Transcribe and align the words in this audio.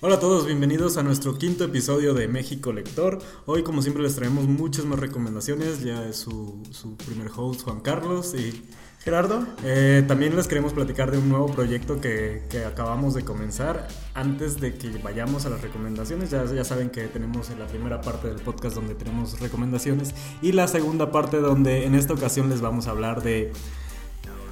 Hola 0.00 0.14
a 0.14 0.20
todos, 0.20 0.46
bienvenidos 0.46 0.96
a 0.96 1.02
nuestro 1.02 1.38
quinto 1.38 1.64
episodio 1.64 2.14
de 2.14 2.28
México 2.28 2.72
Lector. 2.72 3.18
Hoy, 3.46 3.64
como 3.64 3.82
siempre, 3.82 4.00
les 4.00 4.14
traemos 4.14 4.44
muchas 4.46 4.84
más 4.84 5.00
recomendaciones. 5.00 5.82
Ya 5.82 6.06
es 6.06 6.18
su, 6.18 6.62
su 6.70 6.96
primer 6.96 7.28
host, 7.36 7.62
Juan 7.62 7.80
Carlos 7.80 8.32
y 8.32 8.62
Gerardo. 9.00 9.44
Eh, 9.64 10.04
también 10.06 10.36
les 10.36 10.46
queremos 10.46 10.72
platicar 10.72 11.10
de 11.10 11.18
un 11.18 11.28
nuevo 11.28 11.48
proyecto 11.48 12.00
que, 12.00 12.44
que, 12.48 12.64
acabamos 12.64 13.14
de 13.14 13.24
comenzar. 13.24 13.88
Antes 14.14 14.60
de 14.60 14.76
que 14.76 14.98
vayamos 14.98 15.46
a 15.46 15.50
las 15.50 15.62
recomendaciones, 15.62 16.30
ya, 16.30 16.44
ya 16.44 16.62
saben 16.62 16.90
que 16.90 17.08
tenemos 17.08 17.50
la 17.58 17.66
primera 17.66 18.00
parte 18.00 18.28
del 18.28 18.38
podcast 18.38 18.76
donde 18.76 18.94
tenemos 18.94 19.40
recomendaciones 19.40 20.14
y 20.40 20.52
la 20.52 20.68
segunda 20.68 21.10
parte 21.10 21.38
donde 21.38 21.86
en 21.86 21.96
esta 21.96 22.14
ocasión 22.14 22.48
les 22.50 22.60
vamos 22.60 22.86
a 22.86 22.90
hablar 22.90 23.24
de 23.24 23.52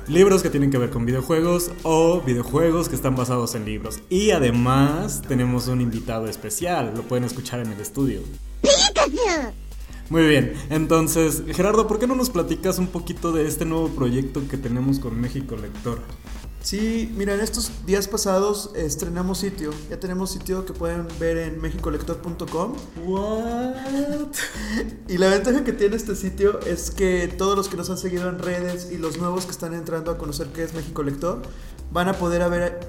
libros 0.08 0.42
que 0.42 0.50
tienen 0.50 0.70
que 0.70 0.78
ver 0.78 0.90
con 0.90 1.04
videojuegos 1.04 1.70
o 1.82 2.20
videojuegos 2.20 2.88
que 2.88 2.94
están 2.94 3.16
basados 3.16 3.54
en 3.54 3.64
libros. 3.64 4.00
Y 4.08 4.30
además 4.30 5.22
tenemos 5.26 5.68
un 5.68 5.80
invitado 5.80 6.28
especial, 6.28 6.92
lo 6.96 7.02
pueden 7.02 7.24
escuchar 7.24 7.60
en 7.60 7.72
el 7.72 7.80
estudio. 7.80 8.20
Muy 10.08 10.26
bien, 10.26 10.54
entonces 10.70 11.42
Gerardo, 11.52 11.88
¿por 11.88 11.98
qué 11.98 12.06
no 12.06 12.14
nos 12.14 12.30
platicas 12.30 12.78
un 12.78 12.86
poquito 12.86 13.32
de 13.32 13.48
este 13.48 13.64
nuevo 13.64 13.88
proyecto 13.88 14.46
que 14.48 14.56
tenemos 14.56 15.00
con 15.00 15.20
México 15.20 15.56
Lector? 15.56 16.00
Sí, 16.66 17.14
mira, 17.16 17.32
en 17.32 17.40
estos 17.42 17.70
días 17.86 18.08
pasados 18.08 18.72
estrenamos 18.74 19.38
sitio. 19.38 19.70
Ya 19.88 20.00
tenemos 20.00 20.32
sitio 20.32 20.66
que 20.66 20.72
pueden 20.72 21.06
ver 21.20 21.36
en 21.36 21.60
mexicolector.com. 21.60 22.74
What? 23.06 23.74
Y 25.08 25.16
la 25.16 25.28
ventaja 25.28 25.62
que 25.62 25.72
tiene 25.72 25.94
este 25.94 26.16
sitio 26.16 26.58
es 26.62 26.90
que 26.90 27.28
todos 27.28 27.56
los 27.56 27.68
que 27.68 27.76
nos 27.76 27.88
han 27.88 27.98
seguido 27.98 28.28
en 28.28 28.40
redes 28.40 28.90
y 28.90 28.98
los 28.98 29.16
nuevos 29.16 29.44
que 29.44 29.52
están 29.52 29.74
entrando 29.74 30.10
a 30.10 30.18
conocer 30.18 30.48
qué 30.48 30.64
es 30.64 30.74
México 30.74 31.04
Lector 31.04 31.40
van 31.92 32.08
a 32.08 32.14
poder 32.14 32.50
ver 32.50 32.80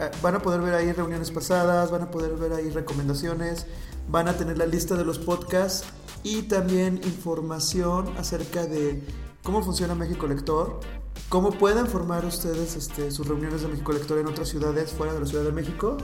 eh, 0.00 0.10
van 0.22 0.36
a 0.36 0.38
poder 0.40 0.62
ver 0.62 0.72
ahí 0.72 0.90
reuniones 0.92 1.30
pasadas, 1.30 1.90
van 1.90 2.00
a 2.00 2.10
poder 2.10 2.34
ver 2.34 2.54
ahí 2.54 2.70
recomendaciones, 2.70 3.66
van 4.08 4.28
a 4.28 4.38
tener 4.38 4.56
la 4.56 4.64
lista 4.64 4.94
de 4.94 5.04
los 5.04 5.18
podcasts 5.18 5.84
y 6.22 6.44
también 6.44 6.98
información 7.04 8.08
acerca 8.16 8.64
de 8.64 9.02
cómo 9.42 9.62
funciona 9.62 9.94
México 9.94 10.26
Lector, 10.26 10.80
cómo 11.28 11.50
pueden 11.50 11.86
formar 11.86 12.24
ustedes 12.24 12.76
este, 12.76 13.10
sus 13.10 13.26
reuniones 13.26 13.62
de 13.62 13.68
México 13.68 13.92
Lector 13.92 14.18
en 14.18 14.26
otras 14.26 14.48
ciudades 14.48 14.92
fuera 14.92 15.12
de 15.12 15.20
la 15.20 15.26
Ciudad 15.26 15.44
de 15.44 15.52
México 15.52 15.96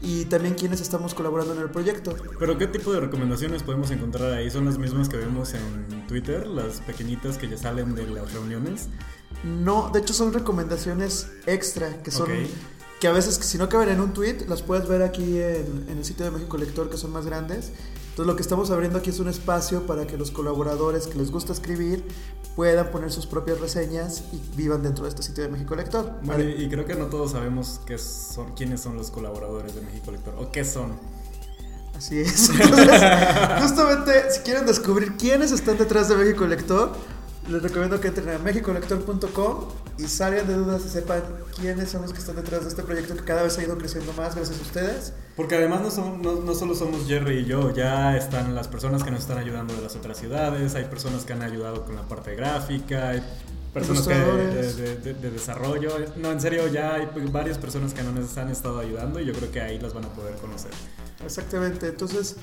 y 0.00 0.26
también 0.26 0.54
quienes 0.54 0.80
estamos 0.80 1.14
colaborando 1.14 1.54
en 1.54 1.60
el 1.60 1.70
proyecto. 1.70 2.14
¿Pero 2.38 2.58
qué 2.58 2.66
tipo 2.66 2.92
de 2.92 3.00
recomendaciones 3.00 3.62
podemos 3.62 3.90
encontrar 3.90 4.32
ahí? 4.32 4.50
¿Son 4.50 4.64
las 4.64 4.78
mismas 4.78 5.08
que 5.08 5.16
vemos 5.16 5.54
en 5.54 6.06
Twitter, 6.06 6.46
las 6.46 6.80
pequeñitas 6.80 7.38
que 7.38 7.48
ya 7.48 7.56
salen 7.56 7.94
de 7.94 8.06
las 8.06 8.32
reuniones? 8.32 8.88
No, 9.44 9.90
de 9.92 10.00
hecho 10.00 10.12
son 10.12 10.32
recomendaciones 10.32 11.28
extra 11.46 12.02
que 12.02 12.10
son... 12.10 12.28
Que 13.00 13.08
a 13.08 13.12
veces, 13.12 13.34
si 13.34 13.58
no 13.58 13.68
caben 13.68 13.88
en 13.90 14.00
un 14.00 14.14
tweet, 14.14 14.46
las 14.48 14.62
puedes 14.62 14.88
ver 14.88 15.02
aquí 15.02 15.38
en, 15.38 15.86
en 15.88 15.98
el 15.98 16.04
sitio 16.04 16.24
de 16.24 16.30
México 16.30 16.56
Lector, 16.56 16.88
que 16.88 16.96
son 16.96 17.12
más 17.12 17.26
grandes. 17.26 17.72
Entonces 18.14 18.28
lo 18.28 18.36
que 18.36 18.42
estamos 18.42 18.70
abriendo 18.70 18.96
aquí 18.96 19.10
es 19.10 19.18
un 19.18 19.26
espacio 19.26 19.88
para 19.88 20.06
que 20.06 20.16
los 20.16 20.30
colaboradores 20.30 21.08
que 21.08 21.18
les 21.18 21.32
gusta 21.32 21.52
escribir 21.52 22.06
puedan 22.54 22.92
poner 22.92 23.10
sus 23.10 23.26
propias 23.26 23.60
reseñas 23.60 24.22
y 24.32 24.40
vivan 24.56 24.84
dentro 24.84 25.02
de 25.02 25.08
este 25.08 25.24
sitio 25.24 25.42
de 25.42 25.48
México 25.48 25.74
Lector. 25.74 26.20
Bueno, 26.22 26.44
y 26.44 26.68
creo 26.68 26.84
que 26.84 26.94
no 26.94 27.06
todos 27.06 27.32
sabemos 27.32 27.80
qué 27.84 27.98
son, 27.98 28.52
quiénes 28.52 28.80
son 28.82 28.96
los 28.96 29.10
colaboradores 29.10 29.74
de 29.74 29.80
México 29.80 30.12
Lector 30.12 30.36
o 30.38 30.52
qué 30.52 30.64
son. 30.64 30.92
Así 31.96 32.20
es. 32.20 32.50
Entonces, 32.60 33.02
justamente, 33.60 34.30
si 34.30 34.40
quieren 34.42 34.64
descubrir 34.64 35.16
quiénes 35.16 35.50
están 35.50 35.76
detrás 35.76 36.08
de 36.08 36.14
México 36.14 36.46
Lector, 36.46 36.92
les 37.48 37.62
recomiendo 37.62 38.00
que 38.00 38.08
entren 38.08 38.30
a 38.30 38.38
mexicolector.com 38.38 39.68
y 39.98 40.04
salgan 40.04 40.46
de 40.46 40.54
dudas 40.54 40.84
y 40.86 40.88
sepan 40.88 41.22
quiénes 41.58 41.90
son 41.90 42.02
los 42.02 42.12
que 42.12 42.18
están 42.18 42.36
detrás 42.36 42.62
de 42.62 42.68
este 42.68 42.82
proyecto 42.82 43.14
que 43.14 43.24
cada 43.24 43.42
vez 43.42 43.58
ha 43.58 43.62
ido 43.62 43.76
creciendo 43.76 44.12
más 44.14 44.34
gracias 44.34 44.58
a 44.58 44.62
ustedes. 44.62 45.12
Porque 45.36 45.56
además 45.56 45.82
no, 45.82 45.90
son, 45.90 46.22
no, 46.22 46.36
no, 46.36 46.54
solo 46.54 46.74
somos 46.74 47.06
Jerry 47.06 47.40
y 47.40 47.44
yo, 47.44 47.74
ya 47.74 48.16
están 48.16 48.54
las 48.54 48.68
personas 48.68 49.02
que 49.02 49.10
nos 49.10 49.20
están 49.20 49.38
ayudando 49.38 49.74
de 49.74 49.82
las 49.82 49.94
otras 49.94 50.18
ciudades, 50.18 50.74
hay 50.74 50.84
personas 50.84 51.24
que 51.24 51.32
han 51.34 51.42
ayudado 51.42 51.84
con 51.84 51.96
la 51.96 52.02
parte 52.02 52.34
gráfica, 52.34 53.10
hay 53.10 53.22
personas 53.74 54.06
que 54.06 54.14
de, 54.14 54.72
de, 54.72 54.96
de, 54.96 55.14
de, 55.14 55.30
desarrollo. 55.30 55.90
No, 56.16 56.32
en 56.32 56.40
serio, 56.40 56.66
ya 56.68 56.94
hay 56.94 57.08
varias 57.30 57.58
personas 57.58 57.92
que 57.92 58.02
nos 58.02 58.36
han 58.38 58.50
estado 58.50 58.78
ayudando 58.78 59.20
y 59.20 59.26
yo 59.26 59.32
creo 59.32 59.50
que 59.50 59.60
ahí 59.60 59.78
las 59.78 59.92
van 59.92 60.06
a 60.06 60.08
poder 60.08 60.34
conocer. 60.36 60.70
Exactamente, 61.24 61.88
entonces... 61.88 62.36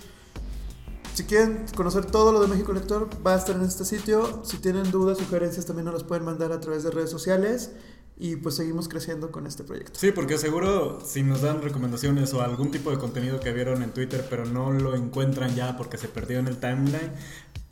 Si 1.21 1.27
quieren 1.27 1.65
conocer 1.77 2.05
todo 2.05 2.31
lo 2.31 2.41
de 2.41 2.47
México 2.47 2.73
Lector, 2.73 3.07
va 3.23 3.35
a 3.35 3.37
estar 3.37 3.55
en 3.55 3.61
este 3.61 3.85
sitio. 3.85 4.41
Si 4.43 4.57
tienen 4.57 4.89
dudas, 4.89 5.19
sugerencias, 5.19 5.67
también 5.67 5.85
nos 5.85 5.93
las 5.93 6.03
pueden 6.03 6.25
mandar 6.25 6.51
a 6.51 6.59
través 6.59 6.81
de 6.81 6.89
redes 6.89 7.11
sociales. 7.11 7.73
Y 8.17 8.37
pues 8.37 8.55
seguimos 8.55 8.89
creciendo 8.89 9.31
con 9.31 9.45
este 9.45 9.63
proyecto. 9.63 9.99
Sí, 9.99 10.11
porque 10.11 10.39
seguro 10.39 10.99
si 11.05 11.21
nos 11.21 11.43
dan 11.43 11.61
recomendaciones 11.61 12.33
o 12.33 12.41
algún 12.41 12.71
tipo 12.71 12.89
de 12.89 12.97
contenido 12.97 13.39
que 13.39 13.53
vieron 13.53 13.83
en 13.83 13.91
Twitter, 13.91 14.25
pero 14.31 14.45
no 14.45 14.71
lo 14.71 14.95
encuentran 14.95 15.53
ya 15.53 15.77
porque 15.77 15.99
se 15.99 16.07
perdió 16.07 16.39
en 16.39 16.47
el 16.47 16.57
timeline, 16.57 17.11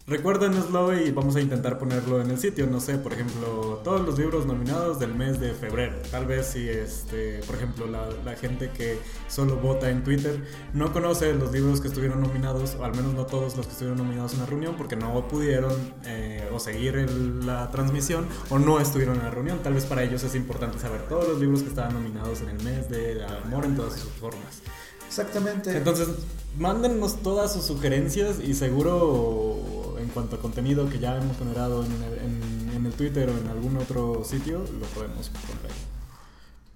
Recuérdenoslo 0.10 1.00
y 1.00 1.12
vamos 1.12 1.36
a 1.36 1.40
intentar 1.40 1.78
ponerlo 1.78 2.20
en 2.20 2.32
el 2.32 2.40
sitio. 2.40 2.66
No 2.66 2.80
sé, 2.80 2.98
por 2.98 3.14
ejemplo, 3.14 3.80
todos 3.84 4.02
los 4.02 4.18
libros 4.18 4.48
nominados 4.48 5.00
del 5.00 5.14
mes 5.14 5.40
de 5.40 5.54
febrero. 5.54 5.98
Tal 6.10 6.26
vez 6.26 6.48
si, 6.48 6.68
este, 6.68 7.42
por 7.46 7.56
ejemplo, 7.56 7.86
la, 7.86 8.10
la, 8.26 8.36
gente 8.36 8.72
que 8.72 8.98
solo 9.28 9.58
vota 9.58 9.92
en 9.92 10.04
Twitter 10.04 10.44
no 10.74 10.92
conoce 10.94 11.32
los 11.36 11.52
libros 11.52 11.80
que 11.80 11.90
estuvieron 11.90 12.22
nominados, 12.22 12.76
o 12.80 12.86
al 12.86 12.96
menos 12.96 13.14
no 13.14 13.28
todos 13.28 13.56
los 13.56 13.68
que 13.68 13.74
estuvieron 13.74 14.00
nominados 14.00 14.34
en 14.34 14.40
la 14.40 14.48
reunión, 14.48 14.76
porque 14.78 14.96
no 14.96 15.28
pudieron 15.28 15.74
eh, 16.06 16.50
o 16.52 16.60
seguir 16.60 16.96
el, 16.96 17.46
la 17.46 17.70
transmisión 17.70 18.26
o 18.50 18.58
no 18.58 18.80
estuvieron 18.80 19.18
en 19.18 19.26
la 19.26 19.30
reunión. 19.30 19.60
Tal 19.62 19.76
vez 19.76 19.86
para 19.86 20.02
ellos 20.02 20.24
es 20.24 20.34
importante 20.34 20.80
saber 20.80 21.04
todos 21.04 21.28
los 21.28 21.40
libros 21.40 21.62
que 21.62 21.70
estaban 21.70 21.94
nominados 21.94 22.42
en 22.42 22.50
el 22.50 22.64
mes 22.64 22.90
de 22.90 23.24
amor 23.46 23.64
en 23.64 23.76
todas 23.76 23.94
sus 23.94 24.12
formas. 24.14 24.64
Exactamente. 25.08 25.78
Entonces, 25.78 26.08
mándennos 26.58 27.22
todas 27.22 27.54
sus 27.54 27.66
sugerencias 27.66 28.40
y 28.40 28.56
seguro 28.56 29.79
cuanto 30.10 30.36
a 30.36 30.40
contenido 30.40 30.90
que 30.90 31.00
ya 31.00 31.18
hemos 31.18 31.38
generado 31.38 31.84
en, 31.86 31.92
en, 31.92 32.76
en, 32.76 32.86
el 32.86 32.94
Twitter 32.94 33.30
o 33.30 33.38
en 33.38 33.48
algún 33.48 33.78
otro 33.78 34.24
sitio, 34.24 34.60
lo 34.60 34.86
podemos 34.88 35.30
poner 35.30 35.66
ahí. 35.66 35.78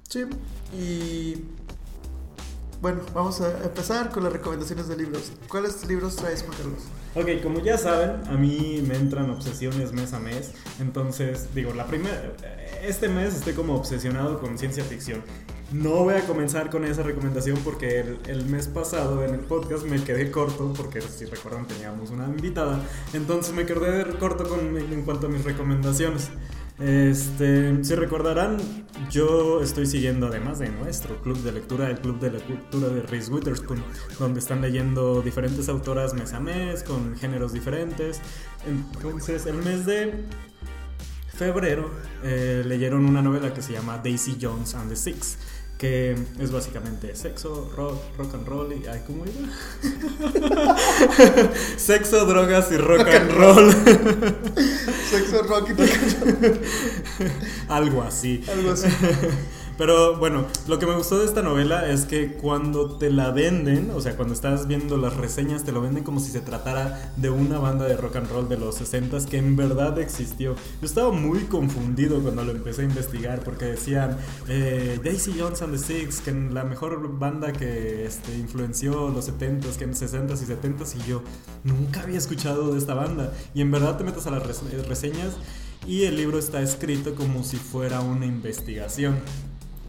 Sí, 0.10 0.26
y 0.78 1.44
bueno, 2.82 3.00
vamos 3.14 3.40
a 3.40 3.64
empezar 3.64 4.10
con 4.10 4.24
las 4.24 4.34
recomendaciones 4.34 4.90
de 4.90 4.98
libros. 4.98 5.32
¿Cuáles 5.48 5.88
libros 5.88 6.18
traes, 6.18 6.44
Juan 6.44 6.58
Carlos? 6.58 6.84
Ok, 7.16 7.42
como 7.42 7.60
ya 7.60 7.78
saben, 7.78 8.28
a 8.28 8.34
mí 8.34 8.84
me 8.86 8.96
entran 8.96 9.30
obsesiones 9.30 9.94
mes 9.94 10.12
a 10.12 10.20
mes. 10.20 10.52
Entonces, 10.80 11.48
digo, 11.56 11.74
la 11.74 11.86
primera. 11.86 12.34
Este 12.82 13.08
mes 13.08 13.36
estoy 13.36 13.54
como 13.54 13.76
obsesionado 13.76 14.42
con 14.42 14.58
ciencia 14.58 14.84
ficción. 14.84 15.22
No 15.72 16.04
voy 16.04 16.14
a 16.14 16.26
comenzar 16.28 16.70
con 16.70 16.86
esa 16.86 17.02
recomendación 17.04 17.58
porque 17.64 18.00
el, 18.28 18.46
mes 18.46 18.68
pasado 18.68 19.24
en 19.24 19.34
el 19.34 19.40
podcast 19.40 19.86
me 19.86 20.04
quedé 20.04 20.30
corto, 20.30 20.72
porque 20.76 21.02
si 21.02 21.26
recuerdan 21.26 21.66
teníamos 21.68 22.12
una 22.12 22.26
invitada, 22.26 22.80
entonces 23.14 23.56
me 23.56 23.66
quedé 23.66 24.06
corto 24.18 24.48
con, 24.48 24.78
en 24.78 25.02
cuanto 25.04 25.28
a 25.28 25.30
mis 25.30 25.44
recomendaciones. 25.44 26.30
Este, 26.80 27.84
si 27.84 27.96
recordarán, 27.96 28.58
yo 29.10 29.62
estoy 29.62 29.86
siguiendo 29.86 30.28
además 30.28 30.60
de 30.60 30.70
nuestro 30.70 31.22
club 31.22 31.38
de 31.44 31.52
lectura, 31.52 31.90
el 31.90 32.00
club 32.00 32.20
de 32.20 32.32
lectura 32.32 32.90
de 32.90 33.02
Reese 33.04 33.32
Witherspoon, 33.32 33.84
donde 34.20 34.40
están 34.40 34.62
leyendo 34.62 35.22
diferentes 35.22 35.70
autoras 35.70 36.14
mes 36.14 36.34
a 36.34 36.40
mes, 36.40 36.84
con 36.84 37.16
géneros 37.16 37.54
diferentes. 37.54 38.22
Entonces, 38.68 39.46
el 39.46 39.58
mes 39.58 39.86
de 39.86 40.26
febrero 41.28 41.90
eh, 42.24 42.64
leyeron 42.66 43.06
una 43.06 43.22
novela 43.22 43.54
que 43.54 43.62
se 43.62 43.74
llama 43.74 44.00
Daisy 44.04 44.38
Jones 44.40 44.76
and 44.76 44.90
the 44.90 44.96
Six 44.96 45.38
que 45.84 46.16
es 46.40 46.50
básicamente 46.50 47.14
sexo, 47.14 47.70
rock, 47.76 48.00
rock 48.18 48.36
and 48.36 48.48
roll 48.48 48.72
y 48.72 48.88
ay, 48.88 49.04
¿cómo 49.06 49.26
iba? 49.26 49.50
sexo, 51.78 52.26
drogas 52.26 52.72
y 52.72 52.78
rock, 52.78 53.00
rock 53.00 53.10
and 53.10 53.32
roll. 53.32 53.74
sexo, 55.12 55.44
rock 55.44 55.72
y 55.72 55.74
rock 55.74 55.90
and 55.92 56.42
roll. 56.42 56.62
Algo 57.68 58.02
así. 58.02 58.46
Algo 58.50 58.72
así. 58.72 58.88
Pero 59.78 60.18
bueno, 60.18 60.46
lo 60.68 60.78
que 60.78 60.86
me 60.86 60.96
gustó 60.96 61.18
de 61.18 61.26
esta 61.26 61.42
novela 61.42 61.90
es 61.90 62.06
que 62.06 62.34
cuando 62.34 62.98
te 62.98 63.10
la 63.10 63.32
venden, 63.32 63.92
o 63.96 64.02
sea, 64.02 64.16
cuando 64.16 64.34
estás 64.34 64.68
viendo 64.68 64.98
las 64.98 65.18
reseñas, 65.18 65.64
te 65.64 65.72
lo 65.72 65.82
venden 65.82 66.04
como 66.04 66.20
si 66.20 66.32
se 66.32 66.42
tratara 66.42 67.14
de 67.18 67.30
una 67.32 67.58
banda 67.58 67.86
de 67.86 67.98
rock 67.98 68.18
and 68.18 68.30
roll 68.30 68.48
de 68.48 68.58
los 68.58 68.76
60 68.76 69.04
que 69.30 69.38
en 69.38 69.56
verdad 69.56 70.00
existió. 70.00 70.56
Yo 70.82 70.86
estaba 70.86 71.12
muy 71.12 71.40
confundido 71.46 72.22
cuando 72.22 72.44
lo 72.44 72.52
empecé 72.52 72.84
a 72.84 72.86
investigar 72.86 73.44
porque 73.44 73.66
decían 73.66 74.18
eh, 74.48 75.00
Daisy 75.04 75.36
Jones 75.38 75.62
and 75.62 75.74
the 75.74 75.80
Six, 75.80 76.22
que 76.22 76.32
la 76.32 76.64
mejor 76.64 77.18
banda 77.18 77.52
que 77.52 78.06
este, 78.06 78.36
influenció 78.38 79.10
los 79.10 79.30
70s, 79.30 79.76
que 79.78 79.86
en 79.86 79.94
60s 79.94 80.42
y 80.42 80.46
70s, 80.46 80.96
y 81.04 81.10
yo 81.10 81.24
nunca 81.64 82.02
había 82.02 82.18
escuchado 82.18 82.72
de 82.72 82.78
esta 82.78 82.94
banda. 82.94 83.34
Y 83.54 83.62
en 83.62 83.72
verdad 83.72 83.98
te 83.98 84.04
metes 84.04 84.28
a 84.28 84.32
las 84.32 84.44
reseñas 84.88 85.38
y 85.88 86.04
el 86.04 86.16
libro 86.16 86.40
está 86.40 86.62
escrito 86.62 87.16
como 87.16 87.44
si 87.44 87.58
fuera 87.58 88.02
una 88.02 88.26
investigación. 88.26 89.20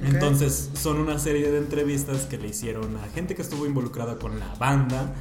Entonces 0.05 0.71
son 0.75 0.99
una 0.99 1.19
serie 1.19 1.51
de 1.51 1.59
entrevistas 1.59 2.23
que 2.23 2.39
le 2.39 2.49
hicieron 2.49 2.97
a 2.97 3.09
gente 3.15 3.35
que 3.35 3.43
estuvo 3.43 3.67
involucrada 3.67 4.19
con 4.19 4.39
la 4.39 4.55
banda 4.55 5.15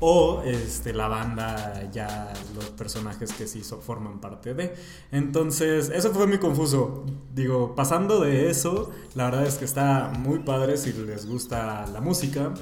o 0.00 0.42
este, 0.44 0.94
la 0.94 1.08
banda, 1.08 1.90
ya 1.92 2.32
los 2.54 2.70
personajes 2.70 3.32
que 3.32 3.46
sí 3.46 3.62
forman 3.62 4.18
parte 4.18 4.54
de. 4.54 4.74
Entonces, 5.12 5.90
eso 5.90 6.10
fue 6.12 6.26
muy 6.26 6.38
confuso. 6.38 7.04
Digo, 7.34 7.74
pasando 7.74 8.20
de 8.20 8.50
eso, 8.50 8.90
la 9.14 9.26
verdad 9.26 9.46
es 9.46 9.56
que 9.56 9.66
está 9.66 10.10
muy 10.18 10.40
padre 10.40 10.78
si 10.78 10.92
les 10.94 11.26
gusta 11.26 11.86
la 11.86 12.00
música, 12.00 12.54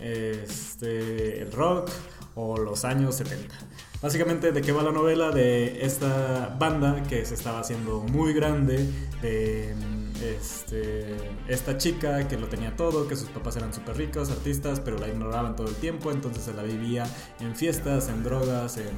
este, 0.00 1.42
el 1.42 1.52
rock 1.52 1.90
o 2.34 2.58
los 2.58 2.84
años 2.84 3.14
70. 3.14 3.54
Básicamente, 4.02 4.50
¿de 4.50 4.60
qué 4.60 4.72
va 4.72 4.82
la 4.82 4.92
novela? 4.92 5.30
De 5.30 5.84
esta 5.84 6.56
banda 6.58 7.02
que 7.04 7.24
se 7.24 7.34
estaba 7.34 7.60
haciendo 7.60 8.00
muy 8.00 8.32
grande, 8.32 8.84
de 9.22 9.74
este, 10.22 11.16
esta 11.48 11.78
chica 11.78 12.28
que 12.28 12.36
lo 12.36 12.48
tenía 12.48 12.76
todo, 12.76 13.08
que 13.08 13.16
sus 13.16 13.28
papás 13.28 13.56
eran 13.56 13.72
súper 13.72 13.96
ricos, 13.96 14.30
artistas, 14.30 14.80
pero 14.80 14.98
la 14.98 15.08
ignoraban 15.08 15.56
todo 15.56 15.68
el 15.68 15.74
tiempo, 15.76 16.10
entonces 16.10 16.44
se 16.44 16.54
la 16.54 16.62
vivía 16.62 17.06
en 17.40 17.54
fiestas, 17.56 18.08
en 18.08 18.22
drogas, 18.22 18.76
en 18.76 18.90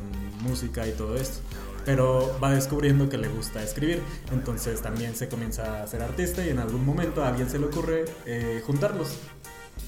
música 0.43 0.87
y 0.87 0.93
todo 0.93 1.17
esto. 1.17 1.41
Pero 1.85 2.39
va 2.43 2.53
descubriendo 2.53 3.09
que 3.09 3.19
le 3.19 3.29
gusta 3.29 3.63
escribir, 3.63 4.01
entonces 4.31 4.81
también 4.83 5.17
se 5.17 5.29
comienza 5.29 5.83
a 5.83 5.87
ser 5.87 6.03
artista 6.03 6.45
y 6.45 6.51
en 6.51 6.61
algún 6.61 6.85
momento 6.85 7.25
a 7.25 7.29
alguien 7.29 7.51
se 7.51 7.59
le 7.59 7.67
ocurre 7.67 8.05
eh, 8.25 8.63
juntarlos 8.65 9.19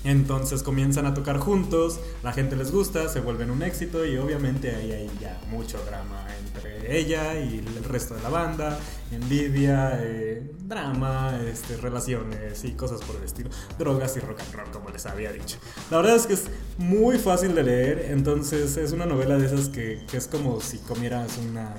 entonces 0.05 0.63
comienzan 0.63 1.07
a 1.07 1.15
tocar 1.15 1.39
juntos, 1.39 1.99
la 2.23 2.33
gente 2.33 2.57
les 2.57 2.71
gusta, 2.71 3.09
se 3.09 3.21
vuelven 3.21 3.51
un 3.51 3.63
éxito 3.63 4.05
y 4.05 4.19
obviamente 4.19 4.75
ahí 4.75 4.93
hay 4.93 5.11
ya 5.19 5.41
mucho 5.51 5.79
drama 5.87 6.27
entre 6.45 6.99
ella 6.99 7.41
y 7.41 7.59
el 7.59 7.85
resto 7.85 8.15
de 8.15 8.23
la 8.23 8.29
banda, 8.29 8.79
envidia, 9.11 9.99
eh, 10.03 10.53
drama, 10.61 11.41
este, 11.47 11.79
relaciones 11.79 12.65
y 12.65 12.73
cosas 12.73 13.01
por 13.01 13.17
el 13.17 13.25
estilo, 13.25 13.49
drogas 13.79 14.17
y 14.19 14.21
rock 14.21 14.41
and 14.41 14.55
roll 14.55 14.71
como 14.71 14.91
les 14.91 15.07
había 15.07 15.33
dicho. 15.33 15.57
La 15.91 15.97
verdad 15.97 16.17
es 16.17 16.27
que 16.27 16.35
es 16.35 16.45
muy 16.77 17.19
fácil 17.19 17.55
de 17.55 17.63
leer, 17.63 18.09
entonces 18.11 18.77
es 18.77 18.93
una 18.93 19.07
novela 19.07 19.39
de 19.39 19.47
esas 19.47 19.71
que, 19.71 20.05
que 20.11 20.19
es 20.19 20.27
como 20.27 20.61
si 20.61 20.79
comieras 20.79 21.39
una 21.39 21.75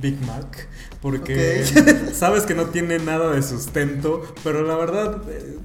Big 0.00 0.20
Mac, 0.26 0.68
porque 1.00 1.64
sabes 2.12 2.44
que 2.44 2.54
no 2.54 2.66
tiene 2.66 2.98
nada 2.98 3.32
de 3.32 3.42
sustento, 3.42 4.22
pero 4.42 4.62
la 4.62 4.76
verdad 4.76 5.22
eh, 5.28 5.58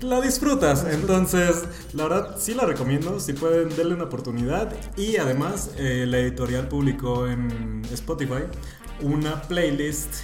la 0.00 0.20
disfrutas. 0.20 0.86
Entonces, 0.90 1.64
la 1.92 2.04
verdad 2.04 2.36
sí 2.38 2.54
la 2.54 2.64
recomiendo, 2.64 3.20
si 3.20 3.32
pueden 3.32 3.68
darle 3.70 3.94
una 3.94 4.04
oportunidad. 4.04 4.72
Y 4.96 5.16
además, 5.16 5.70
eh, 5.76 6.06
la 6.08 6.18
editorial 6.18 6.68
publicó 6.68 7.26
en 7.26 7.82
Spotify 7.92 8.44
una 9.00 9.42
playlist 9.42 10.14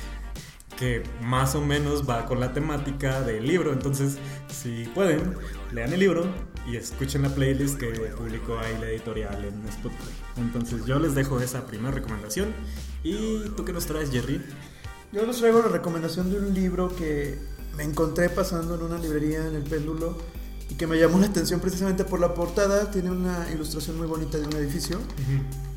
que 0.79 1.03
más 1.21 1.57
o 1.57 1.61
menos 1.61 2.09
va 2.09 2.25
con 2.27 2.39
la 2.39 2.53
temática 2.53 3.21
del 3.23 3.47
libro. 3.47 3.73
Entonces, 3.73 4.17
si 4.49 4.85
pueden, 4.95 5.35
lean 5.73 5.93
el 5.93 6.01
libro 6.01 6.27
y 6.71 6.77
escuchen 6.77 7.23
la 7.23 7.31
playlist 7.31 7.79
que 7.79 7.89
publicó 8.17 8.59
ahí 8.59 8.77
la 8.81 8.87
editorial 8.87 9.45
en 9.45 9.69
Spotify. 9.69 10.11
Entonces, 10.37 10.85
yo 10.87 10.99
les 11.01 11.15
dejo 11.15 11.41
esa 11.41 11.67
primera 11.67 11.91
recomendación. 11.91 12.55
¿Y 13.03 13.49
tú 13.56 13.65
qué 13.65 13.73
nos 13.73 13.87
traes, 13.87 14.11
Jerry? 14.11 14.43
Yo 15.12 15.25
les 15.25 15.39
traigo 15.39 15.61
la 15.61 15.69
recomendación 15.69 16.31
de 16.31 16.39
un 16.39 16.53
libro 16.53 16.95
que 16.95 17.39
me 17.77 17.85
encontré 17.85 18.29
pasando 18.29 18.75
en 18.75 18.83
una 18.83 18.99
librería 18.99 19.47
en 19.47 19.55
el 19.55 19.62
péndulo 19.62 20.17
y 20.69 20.75
que 20.75 20.87
me 20.87 20.99
llamó 20.99 21.19
la 21.19 21.27
atención 21.27 21.61
precisamente 21.61 22.05
por 22.05 22.21
la 22.21 22.35
portada. 22.35 22.91
Tiene 22.91 23.11
una 23.11 23.49
ilustración 23.50 23.97
muy 23.97 24.06
bonita 24.06 24.37
de 24.37 24.47
un 24.47 24.56
edificio 24.56 24.99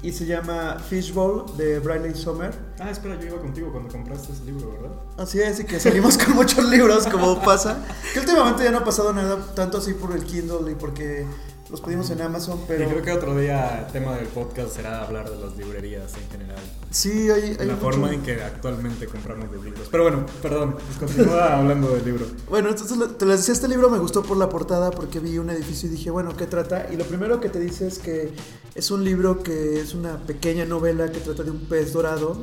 y 0.01 0.11
se 0.11 0.25
llama 0.25 0.79
Fishbowl 0.79 1.55
de 1.57 1.79
Briley 1.79 2.15
Sommer. 2.15 2.53
Ah, 2.79 2.89
espera, 2.89 3.17
yo 3.19 3.27
iba 3.27 3.39
contigo 3.39 3.71
cuando 3.71 3.89
compraste 3.89 4.33
ese 4.33 4.43
libro, 4.45 4.71
¿verdad? 4.71 4.91
Así 5.17 5.39
es, 5.39 5.59
y 5.59 5.65
que 5.65 5.79
salimos 5.79 6.17
con 6.17 6.35
muchos 6.35 6.65
libros, 6.65 7.07
como 7.07 7.41
pasa. 7.41 7.85
Que 8.13 8.19
últimamente 8.19 8.63
ya 8.63 8.71
no 8.71 8.79
ha 8.79 8.83
pasado 8.83 9.13
nada 9.13 9.53
tanto 9.53 9.77
así 9.77 9.93
por 9.93 10.11
el 10.13 10.25
Kindle 10.25 10.71
y 10.71 10.75
porque 10.75 11.25
los 11.71 11.79
pedimos 11.79 12.09
en 12.09 12.21
Amazon, 12.21 12.59
pero... 12.67 12.83
Y 12.83 12.87
creo 12.87 13.01
que 13.01 13.11
otro 13.13 13.37
día 13.37 13.85
el 13.85 13.91
tema 13.93 14.15
del 14.17 14.27
podcast 14.27 14.75
será 14.75 15.03
hablar 15.03 15.29
de 15.29 15.39
las 15.39 15.55
librerías 15.55 16.11
en 16.15 16.29
general. 16.29 16.59
Sí, 16.89 17.29
hay... 17.29 17.55
hay 17.57 17.65
la 17.65 17.77
forma 17.77 18.13
en 18.13 18.21
que 18.21 18.43
actualmente 18.43 19.07
compramos 19.07 19.49
los 19.49 19.63
libros. 19.63 19.87
Pero 19.89 20.03
bueno, 20.03 20.25
perdón, 20.41 20.75
pues 20.75 20.97
continúa 20.97 21.57
hablando 21.57 21.95
del 21.95 22.03
libro. 22.03 22.25
Bueno, 22.49 22.69
entonces 22.69 22.97
te 23.17 23.25
les 23.25 23.39
decía, 23.39 23.53
este 23.53 23.69
libro 23.69 23.89
me 23.89 23.99
gustó 23.99 24.21
por 24.21 24.35
la 24.35 24.49
portada 24.49 24.91
porque 24.91 25.19
vi 25.19 25.37
un 25.37 25.49
edificio 25.49 25.87
y 25.87 25.93
dije, 25.93 26.11
bueno, 26.11 26.35
¿qué 26.35 26.45
trata? 26.45 26.87
Y 26.91 26.97
lo 26.97 27.05
primero 27.05 27.39
que 27.39 27.47
te 27.47 27.59
dice 27.59 27.87
es 27.87 27.99
que 27.99 28.33
es 28.75 28.91
un 28.91 29.05
libro 29.05 29.41
que 29.41 29.79
es 29.79 29.93
una 29.93 30.17
pequeña 30.17 30.65
novela 30.65 31.09
que 31.09 31.19
trata 31.19 31.43
de 31.43 31.51
un 31.51 31.61
pez 31.61 31.93
dorado 31.93 32.37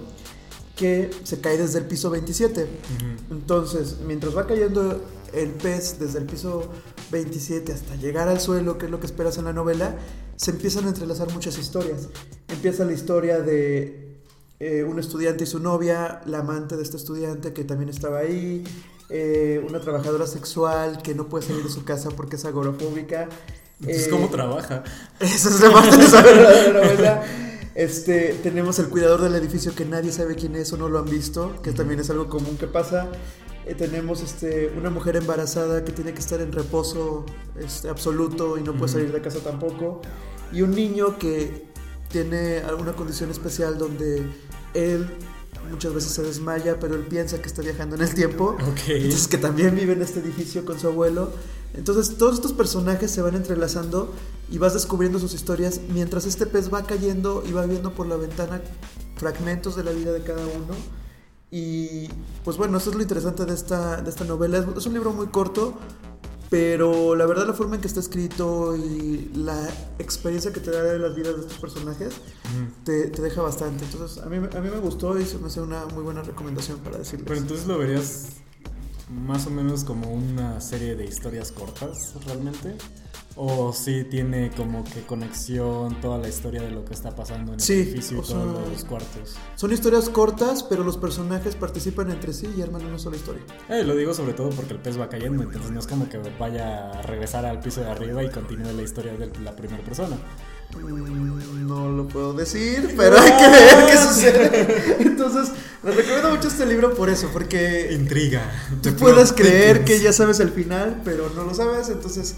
que 0.75 1.11
se 1.25 1.41
cae 1.41 1.59
desde 1.59 1.81
el 1.81 1.85
piso 1.87 2.09
27. 2.09 2.67
Entonces, 3.31 3.97
mientras 4.07 4.35
va 4.35 4.47
cayendo 4.47 5.03
el 5.33 5.51
pez 5.51 5.99
desde 5.99 6.19
el 6.19 6.27
piso 6.27 6.71
27 7.11 7.73
hasta 7.73 7.97
llegar 7.97 8.29
al 8.29 8.41
suelo, 8.41 8.79
que 8.79 8.87
es 8.87 8.91
lo 8.91 9.01
que 9.01 9.07
esperas 9.07 9.39
en 9.39 9.45
la 9.45 9.53
novela, 9.53 9.97
se 10.37 10.51
empiezan 10.51 10.85
a 10.87 10.89
entrelazar 10.89 11.33
muchas 11.33 11.59
historias. 11.59 12.09
Empieza 12.49 12.85
la 12.85 12.93
historia 12.93 13.41
de 13.41 14.21
eh, 14.61 14.85
un 14.85 14.99
estudiante 14.99 15.45
y 15.45 15.47
su 15.47 15.61
novia, 15.61 16.21
la 16.27 16.39
amante 16.39 16.77
de 16.77 16.83
este 16.83 16.97
estudiante 16.97 17.53
que 17.53 17.65
también 17.65 17.89
estaba 17.89 18.19
ahí, 18.19 18.65
eh, 19.11 19.65
una 19.69 19.81
trabajadora 19.81 20.27
sexual 20.27 21.01
que 21.03 21.15
no 21.15 21.29
puede 21.29 21.47
salir 21.47 21.63
de 21.63 21.71
su 21.71 21.85
casa 21.85 22.11
porque 22.11 22.37
es 22.37 22.45
agorofóbica. 22.45 23.29
Entonces, 23.81 24.09
¿cómo 24.09 24.27
eh, 24.27 24.31
trabaja? 24.31 24.83
Esa 25.21 25.49
es 25.49 25.61
la 25.61 25.73
parte 25.73 25.97
de 25.97 26.73
la 26.73 26.81
novela. 26.81 27.25
Este, 27.75 28.35
tenemos 28.43 28.81
el 28.81 28.89
cuidador 28.89 29.23
del 29.23 29.37
edificio 29.37 29.73
que 29.73 29.85
nadie 29.85 30.11
sabe 30.11 30.35
quién 30.35 30.57
es 30.57 30.73
o 30.73 30.77
no 30.77 30.89
lo 30.89 30.99
han 30.99 31.09
visto, 31.09 31.63
que 31.63 31.71
también 31.71 32.01
es 32.01 32.11
algo 32.11 32.29
común 32.29 32.57
que 32.57 32.67
pasa. 32.67 33.09
Eh, 33.69 33.75
tenemos 33.75 34.23
este, 34.23 34.73
una 34.79 34.89
mujer 34.89 35.17
embarazada 35.17 35.85
que 35.85 35.93
tiene 35.93 36.15
que 36.15 36.21
estar 36.21 36.41
en 36.41 36.53
reposo 36.53 37.27
este, 37.61 37.91
absoluto 37.91 38.57
y 38.57 38.63
no 38.63 38.73
puede 38.73 38.93
salir 38.93 39.13
de 39.13 39.21
casa 39.21 39.41
tampoco. 39.41 40.01
Y 40.53 40.63
un 40.63 40.71
niño 40.71 41.19
que 41.19 41.69
tiene 42.11 42.61
alguna 42.61 42.95
condición 42.95 43.31
especial 43.31 43.77
donde 43.77 44.27
él 44.73 45.07
muchas 45.71 45.93
veces 45.93 46.13
se 46.13 46.23
desmaya, 46.23 46.81
pero 46.81 46.95
él 46.95 47.03
piensa 47.03 47.43
que 47.43 47.47
está 47.47 47.61
viajando 47.61 47.97
en 47.97 48.03
el 48.03 48.15
tiempo. 48.15 48.57
Entonces 48.89 49.29
que 49.29 49.37
también 49.37 49.75
vive 49.75 49.93
en 49.93 50.01
este 50.01 50.21
edificio 50.21 50.65
con 50.65 50.81
su 50.81 50.87
abuelo. 50.87 51.31
Entonces 51.75 52.17
todos 52.17 52.37
estos 52.37 52.55
personajes 52.55 53.11
se 53.11 53.21
van 53.21 53.35
entrelazando 53.35 54.15
y 54.51 54.57
vas 54.57 54.73
descubriendo 54.73 55.19
sus 55.19 55.35
historias 55.35 55.83
mientras 55.93 56.25
este 56.25 56.47
pez 56.47 56.73
va 56.73 56.85
cayendo 56.85 57.45
y 57.47 57.53
va 57.53 57.67
viendo 57.67 57.93
por 57.93 58.07
la 58.07 58.17
ventana 58.17 58.63
fragmentos 59.17 59.77
de 59.77 59.85
la 59.85 59.91
vida 59.91 60.13
de 60.13 60.23
cada 60.23 60.47
uno 60.47 60.75
y 61.51 62.09
pues 62.45 62.57
bueno, 62.57 62.79
eso 62.79 62.91
es 62.91 62.97
lo 62.97 63.03
interesante 63.03 63.45
de 63.45 63.55
esta, 63.55 64.03
de 64.03 64.11
esta 64.11 64.25
novela. 64.25 64.65
Es, 64.77 64.87
un 64.87 64.95
libro 64.95 65.13
muy 65.13 65.29
corto, 65.29 65.79
pero 66.51 67.15
la 67.15 67.27
verdad 67.27 67.47
la 67.47 67.55
forma 67.55 67.77
en 67.77 67.81
que 67.81 67.89
está 67.89 68.01
escrito 68.01 68.77
y 68.77 69.31
la 69.35 69.69
experiencia 69.99 70.53
que 70.53 70.61
te 70.61 70.71
da 70.71 70.83
de 70.83 70.99
las 70.99 71.15
vidas 71.15 71.37
de 71.37 71.43
estos 71.43 71.59
personajes 71.59 72.15
te, 72.85 73.09
te, 73.09 73.23
deja 73.23 73.41
bastante. 73.41 73.85
Entonces 73.85 74.23
a 74.23 74.27
mí, 74.27 74.37
a 74.37 74.61
mí 74.61 74.71
me 74.71 74.81
gustó 74.81 75.19
y 75.19 75.25
se 75.25 75.39
me 75.39 75.47
hace 75.47 75.61
una 75.61 75.87
muy 75.87 76.03
buena 76.03 76.23
recomendación 76.23 76.79
para 76.81 76.99
decirles. 76.99 77.27
Pero 77.27 77.41
entonces 77.41 77.67
lo 77.67 77.79
verías 77.79 78.27
más 79.11 79.47
o 79.47 79.51
menos 79.51 79.85
como 79.85 80.13
una 80.13 80.61
serie 80.61 80.95
de 80.95 81.07
historias 81.07 81.53
cortas 81.53 82.15
realmente. 82.27 82.77
¿O 83.41 83.73
sí 83.73 84.03
tiene 84.03 84.51
como 84.51 84.83
que 84.83 85.03
conexión 85.03 86.01
toda 86.01 86.19
la 86.19 86.27
historia 86.27 86.61
de 86.61 86.73
lo 86.73 86.85
que 86.85 86.93
está 86.93 87.15
pasando 87.15 87.53
en 87.53 87.61
el 87.61 87.71
edificio 87.71 88.19
y 88.19 88.23
todos 88.23 88.69
los 88.69 88.85
cuartos? 88.85 89.37
Son 89.55 89.73
historias 89.73 90.09
cortas, 90.09 90.65
pero 90.65 90.83
los 90.83 90.97
personajes 90.97 91.55
participan 91.55 92.11
entre 92.11 92.33
sí 92.33 92.53
y 92.57 92.63
arman 92.63 92.85
una 92.85 92.99
sola 92.99 93.17
historia. 93.17 93.43
Eh, 93.69 93.85
lo 93.85 93.95
digo 93.95 94.13
sobre 94.13 94.33
todo 94.33 94.51
porque 94.51 94.75
el 94.75 94.81
pez 94.81 94.99
va 94.99 95.09
cayendo, 95.09 95.45
entonces 95.45 95.71
no 95.71 95.79
es 95.79 95.87
como 95.87 96.09
que 96.09 96.19
vaya 96.37 96.91
a 96.91 97.03
regresar 97.03 97.47
al 97.47 97.61
piso 97.61 97.81
de 97.81 97.89
arriba 97.89 98.25
y 98.25 98.29
continúe 98.29 98.73
la 98.73 98.83
historia 98.83 99.13
de 99.13 99.31
la 99.45 99.55
primera 99.55 99.85
persona. 99.85 100.17
Mm, 100.77 101.69
no 101.69 101.91
lo 101.91 102.09
puedo 102.09 102.33
decir, 102.33 102.93
pero 102.97 103.21
hay 103.21 103.31
que 103.37 103.49
ver 103.51 103.87
qué 103.87 103.97
sucede. 104.09 104.97
Entonces, 104.99 105.53
les 105.85 105.95
recomiendo 105.95 106.31
mucho 106.31 106.49
este 106.49 106.67
libro 106.67 106.93
por 106.93 107.09
eso, 107.09 107.31
porque... 107.33 107.93
Intriga. 107.93 108.43
Tú 108.83 108.97
puedes 108.97 109.33
creer 109.33 109.85
que 109.85 110.01
ya 110.01 110.13
sabes 110.13 110.41
el 110.41 110.51
final, 110.51 111.03
pero 111.05 111.31
no 111.37 111.45
lo 111.45 111.55
sabes, 111.55 111.89
entonces 111.89 112.35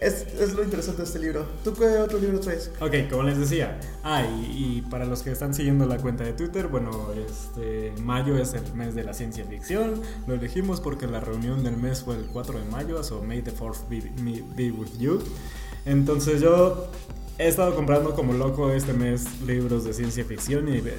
es, 0.00 0.26
es, 0.38 0.54
lo 0.54 0.62
interesante 0.62 1.02
de 1.02 1.08
este 1.08 1.18
libro. 1.18 1.46
¿Tú 1.64 1.74
qué 1.74 1.86
otro 1.98 2.18
libro 2.18 2.40
traes? 2.40 2.70
Ok, 2.80 3.10
como 3.10 3.22
les 3.24 3.38
decía. 3.38 3.78
Ah, 4.02 4.24
y, 4.24 4.82
para 4.90 5.04
los 5.04 5.22
que 5.22 5.30
están 5.30 5.54
siguiendo 5.54 5.86
la 5.86 5.98
cuenta 5.98 6.24
de 6.24 6.32
Twitter, 6.32 6.68
bueno, 6.68 7.08
este 7.12 7.92
mayo 8.02 8.36
es 8.38 8.54
el 8.54 8.74
mes 8.74 8.94
de 8.94 9.04
la 9.04 9.14
ciencia 9.14 9.44
ficción. 9.44 10.00
Lo 10.26 10.34
elegimos 10.34 10.80
porque 10.80 11.06
la 11.06 11.20
reunión 11.20 11.62
del 11.62 11.76
mes 11.76 12.02
fue 12.02 12.16
el 12.16 12.26
4 12.26 12.58
de 12.58 12.64
mayo, 12.66 13.02
so 13.02 13.22
May 13.22 13.42
the 13.42 13.52
4th 13.52 13.88
be, 13.88 14.00
be 14.56 14.70
with 14.70 14.98
you. 14.98 15.20
Entonces 15.84 16.40
yo 16.40 16.90
he 17.38 17.46
estado 17.46 17.74
comprando 17.74 18.14
como 18.14 18.32
loco 18.32 18.72
este 18.72 18.92
mes 18.92 19.40
libros 19.46 19.84
de 19.84 19.92
ciencia 19.92 20.24
ficción 20.24 20.68
y 20.68 20.78
eh, 20.78 20.94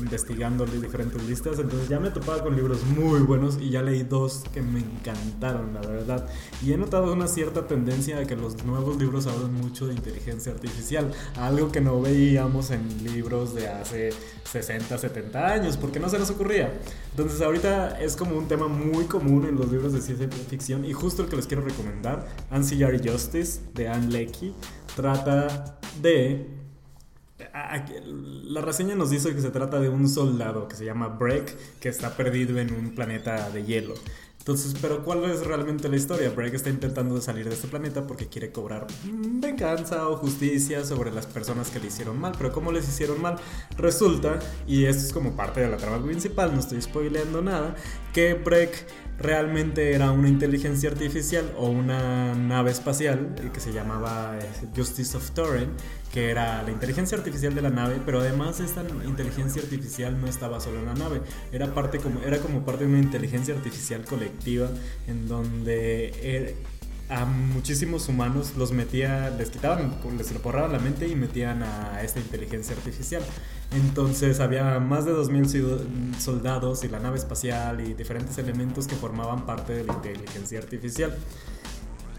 investigando 0.00 0.66
diferentes 0.66 1.22
listas, 1.24 1.58
entonces 1.58 1.88
ya 1.88 2.00
me 2.00 2.08
he 2.08 2.10
topado 2.10 2.42
con 2.42 2.56
libros 2.56 2.84
muy 2.84 3.20
buenos 3.20 3.58
y 3.60 3.70
ya 3.70 3.82
leí 3.82 4.02
dos 4.02 4.44
que 4.52 4.62
me 4.62 4.80
encantaron, 4.80 5.74
la 5.74 5.80
verdad. 5.80 6.28
Y 6.64 6.72
he 6.72 6.76
notado 6.76 7.12
una 7.12 7.28
cierta 7.28 7.66
tendencia 7.66 8.18
a 8.18 8.24
que 8.24 8.36
los 8.36 8.64
nuevos 8.64 8.96
libros 8.96 9.26
hablan 9.26 9.54
mucho 9.54 9.86
de 9.86 9.94
inteligencia 9.94 10.52
artificial, 10.52 11.12
algo 11.36 11.70
que 11.70 11.80
no 11.80 12.00
veíamos 12.00 12.70
en 12.70 13.04
libros 13.04 13.54
de 13.54 13.68
hace 13.68 14.10
60, 14.44 14.98
70 14.98 15.46
años, 15.46 15.76
porque 15.76 16.00
no 16.00 16.08
se 16.08 16.18
nos 16.18 16.30
ocurría. 16.30 16.72
Entonces 17.10 17.40
ahorita 17.40 18.00
es 18.00 18.16
como 18.16 18.36
un 18.36 18.48
tema 18.48 18.68
muy 18.68 19.04
común 19.04 19.46
en 19.46 19.56
los 19.56 19.70
libros 19.70 19.92
de 19.92 20.00
ciencia 20.00 20.28
ficción 20.48 20.84
y 20.84 20.92
justo 20.92 21.22
el 21.22 21.28
que 21.28 21.36
les 21.36 21.46
quiero 21.46 21.62
recomendar, 21.62 22.26
Ancillary 22.50 23.00
Justice 23.06 23.60
de 23.74 23.88
Anne 23.88 24.08
Leckie, 24.08 24.54
trata 24.96 25.78
de... 26.00 26.59
La 27.52 28.60
reseña 28.60 28.94
nos 28.94 29.10
dice 29.10 29.34
que 29.34 29.40
se 29.40 29.50
trata 29.50 29.80
de 29.80 29.88
un 29.88 30.08
soldado 30.08 30.68
que 30.68 30.76
se 30.76 30.84
llama 30.84 31.08
Break, 31.08 31.78
que 31.80 31.88
está 31.88 32.16
perdido 32.16 32.58
en 32.58 32.72
un 32.72 32.94
planeta 32.94 33.50
de 33.50 33.64
hielo. 33.64 33.94
Entonces, 34.40 34.74
pero 34.80 35.04
¿cuál 35.04 35.24
es 35.24 35.46
realmente 35.46 35.86
la 35.90 35.96
historia? 35.96 36.30
Break 36.30 36.54
está 36.54 36.70
intentando 36.70 37.20
salir 37.20 37.46
de 37.46 37.54
este 37.54 37.68
planeta 37.68 38.06
porque 38.06 38.26
quiere 38.26 38.50
cobrar 38.50 38.86
venganza 39.04 40.08
o 40.08 40.16
justicia 40.16 40.82
sobre 40.82 41.12
las 41.12 41.26
personas 41.26 41.68
que 41.68 41.78
le 41.78 41.88
hicieron 41.88 42.18
mal. 42.18 42.32
Pero 42.38 42.50
¿cómo 42.50 42.72
les 42.72 42.88
hicieron 42.88 43.20
mal? 43.20 43.36
Resulta, 43.76 44.38
y 44.66 44.86
esto 44.86 45.06
es 45.06 45.12
como 45.12 45.36
parte 45.36 45.60
de 45.60 45.68
la 45.68 45.76
trama 45.76 46.02
principal, 46.02 46.54
no 46.54 46.60
estoy 46.60 46.80
spoileando 46.80 47.42
nada, 47.42 47.76
que 48.14 48.32
Break 48.32 48.86
realmente 49.20 49.92
era 49.92 50.10
una 50.10 50.28
inteligencia 50.28 50.90
artificial 50.90 51.52
o 51.56 51.68
una 51.68 52.34
nave 52.34 52.70
espacial 52.70 53.34
eh, 53.38 53.50
que 53.52 53.60
se 53.60 53.72
llamaba 53.72 54.38
eh, 54.38 54.66
Justice 54.74 55.16
of 55.16 55.30
Torren, 55.32 55.70
que 56.12 56.30
era 56.30 56.62
la 56.62 56.70
inteligencia 56.70 57.16
artificial 57.18 57.54
de 57.54 57.62
la 57.62 57.70
nave, 57.70 58.00
pero 58.04 58.20
además 58.20 58.60
esta 58.60 58.82
inteligencia 59.04 59.62
artificial 59.62 60.20
no 60.20 60.26
estaba 60.26 60.58
solo 60.60 60.80
en 60.80 60.86
la 60.86 60.94
nave, 60.94 61.20
era, 61.52 61.72
parte 61.74 61.98
como, 61.98 62.20
era 62.22 62.38
como 62.38 62.64
parte 62.64 62.84
de 62.84 62.90
una 62.90 62.98
inteligencia 62.98 63.54
artificial 63.54 64.04
colectiva 64.04 64.68
en 65.06 65.28
donde 65.28 66.08
er, 66.22 66.54
a 67.10 67.24
muchísimos 67.24 68.08
humanos 68.08 68.52
los 68.56 68.72
metía, 68.72 69.30
les 69.30 69.50
quitaban, 69.50 69.96
les 70.16 70.42
borraban 70.42 70.72
la 70.72 70.78
mente 70.78 71.08
y 71.08 71.16
metían 71.16 71.62
a 71.62 72.00
esta 72.02 72.20
inteligencia 72.20 72.76
artificial. 72.76 73.22
Entonces 73.72 74.40
había 74.40 74.78
más 74.78 75.04
de 75.04 75.12
2.000 75.12 76.18
soldados 76.18 76.84
y 76.84 76.88
la 76.88 77.00
nave 77.00 77.18
espacial 77.18 77.80
y 77.80 77.94
diferentes 77.94 78.38
elementos 78.38 78.86
que 78.86 78.94
formaban 78.94 79.44
parte 79.44 79.74
de 79.74 79.84
la 79.84 79.92
inteligencia 79.94 80.58
artificial. 80.60 81.16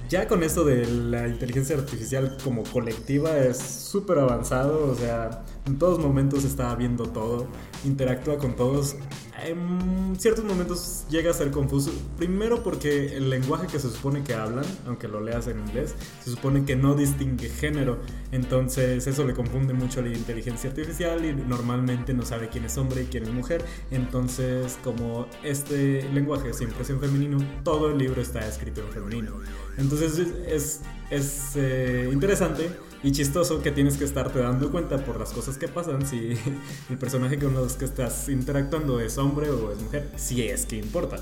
Ya 0.10 0.28
con 0.28 0.44
esto 0.44 0.66
de 0.66 0.86
la 0.86 1.28
inteligencia 1.28 1.78
artificial 1.78 2.38
como 2.44 2.64
colectiva 2.64 3.38
es 3.38 3.58
súper 3.58 4.20
avanzado, 4.20 4.92
o 4.92 4.96
sea, 4.96 5.44
en 5.66 5.78
todos 5.78 6.00
momentos 6.00 6.44
está 6.44 6.74
viendo 6.76 7.06
todo, 7.06 7.48
interactúa 7.84 8.38
con 8.38 8.56
todos 8.56 8.96
en 9.44 10.16
ciertos 10.20 10.46
momentos 10.46 11.06
llega 11.10 11.32
a 11.32 11.34
ser 11.34 11.52
confuso. 11.52 11.92
Primero 12.18 12.64
porque 12.64 13.18
el 13.18 13.30
lenguaje 13.30 13.68
que 13.68 13.80
se 13.80 13.90
supone 13.90 14.24
que 14.24 14.34
hablan, 14.34 14.66
aunque 14.86 15.08
lo 15.08 15.22
leas 15.22 15.48
en 15.48 15.60
inglés, 15.60 15.96
se 16.24 16.32
supone 16.32 16.64
que 16.66 16.76
no 16.76 16.96
distingue 16.96 17.50
género. 17.50 18.00
Entonces 18.32 19.08
eso 19.08 19.26
le 19.26 19.34
confunde 19.34 19.74
mucho 19.74 20.00
a 20.00 20.04
la 20.04 20.10
inteligencia 20.10 20.70
artificial 20.70 21.26
y 21.26 21.34
normalmente 21.34 22.14
no 22.14 22.26
sabe 22.26 22.50
quién 22.50 22.66
es 22.66 22.78
hombre 22.78 23.04
y 23.04 23.06
quién 23.06 23.24
es 23.24 23.32
mujer. 23.32 23.66
Entonces 23.90 24.78
como 24.84 25.28
este 25.44 26.04
lenguaje 26.14 26.54
siempre 26.54 26.82
es 26.82 26.90
en 26.90 27.00
femenino, 27.00 27.38
todo 27.64 27.92
el 27.92 27.98
libro 27.98 28.22
está 28.22 28.46
escrito 28.48 28.82
en 28.82 28.90
femenino. 28.90 29.40
Entonces 29.78 30.20
es, 30.48 30.82
es 31.10 31.52
eh, 31.56 32.10
interesante 32.12 32.70
y 33.04 33.12
chistoso 33.12 33.62
que 33.62 33.72
tienes 33.72 33.98
que 33.98 34.04
estarte 34.04 34.40
dando 34.40 34.72
cuenta 34.72 35.04
por 35.04 35.20
las 35.20 35.32
cosas 35.32 35.58
que 35.58 35.68
pasan 35.68 36.06
si 36.06 36.34
el 36.90 36.98
personaje 36.98 37.38
con 37.40 37.54
los 37.54 37.74
que 37.74 37.86
estás 37.86 38.30
interactuando 38.30 39.00
es 39.00 39.18
hombre 39.18 39.50
o 39.50 39.72
es 39.72 39.82
mujer, 39.82 40.10
si 40.16 40.44
es 40.44 40.66
que 40.66 40.78
importa. 40.78 41.18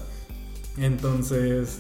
Entonces, 0.78 1.80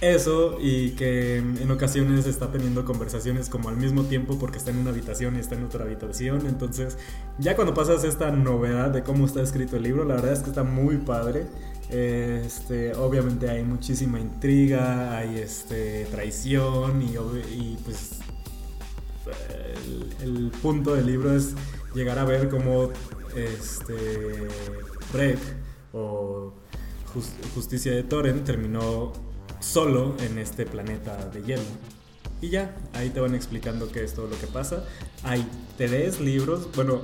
eso 0.00 0.58
y 0.60 0.90
que 0.90 1.38
en 1.38 1.70
ocasiones 1.70 2.26
está 2.26 2.52
teniendo 2.52 2.84
conversaciones 2.84 3.48
como 3.48 3.70
al 3.70 3.76
mismo 3.76 4.04
tiempo 4.04 4.38
porque 4.38 4.58
está 4.58 4.70
en 4.70 4.78
una 4.78 4.90
habitación 4.90 5.36
y 5.36 5.40
está 5.40 5.54
en 5.54 5.64
otra 5.64 5.84
habitación. 5.84 6.46
Entonces, 6.46 6.98
ya 7.38 7.56
cuando 7.56 7.74
pasas 7.74 8.04
esta 8.04 8.30
novedad 8.30 8.90
de 8.90 9.02
cómo 9.02 9.26
está 9.26 9.42
escrito 9.42 9.76
el 9.76 9.84
libro, 9.84 10.04
la 10.04 10.16
verdad 10.16 10.32
es 10.32 10.40
que 10.40 10.50
está 10.50 10.64
muy 10.64 10.98
padre. 10.98 11.46
Este, 11.88 12.94
obviamente 12.94 13.48
hay 13.48 13.62
muchísima 13.62 14.20
intriga, 14.20 15.16
hay 15.16 15.38
este, 15.38 16.06
traición 16.10 17.00
y, 17.00 17.14
y 17.54 17.78
pues 17.84 18.18
el, 20.22 20.50
punto 20.62 20.94
del 20.94 21.06
libro 21.06 21.34
es 21.34 21.54
llegar 21.94 22.18
a 22.18 22.24
ver 22.24 22.48
cómo 22.48 22.90
este, 23.34 24.48
Break 25.12 25.38
o 25.92 26.52
Justicia 27.54 27.92
de 27.92 28.02
Torrent 28.02 28.44
terminó 28.44 29.12
solo 29.60 30.16
en 30.20 30.38
este 30.38 30.66
planeta 30.66 31.16
de 31.30 31.42
hielo. 31.42 31.62
Y 32.40 32.50
ya, 32.50 32.76
ahí 32.92 33.10
te 33.10 33.20
van 33.20 33.34
explicando 33.34 33.90
qué 33.90 34.04
es 34.04 34.14
todo 34.14 34.26
lo 34.26 34.38
que 34.38 34.46
pasa. 34.46 34.84
Hay 35.22 35.46
tres 35.78 36.20
libros, 36.20 36.68
bueno, 36.74 37.02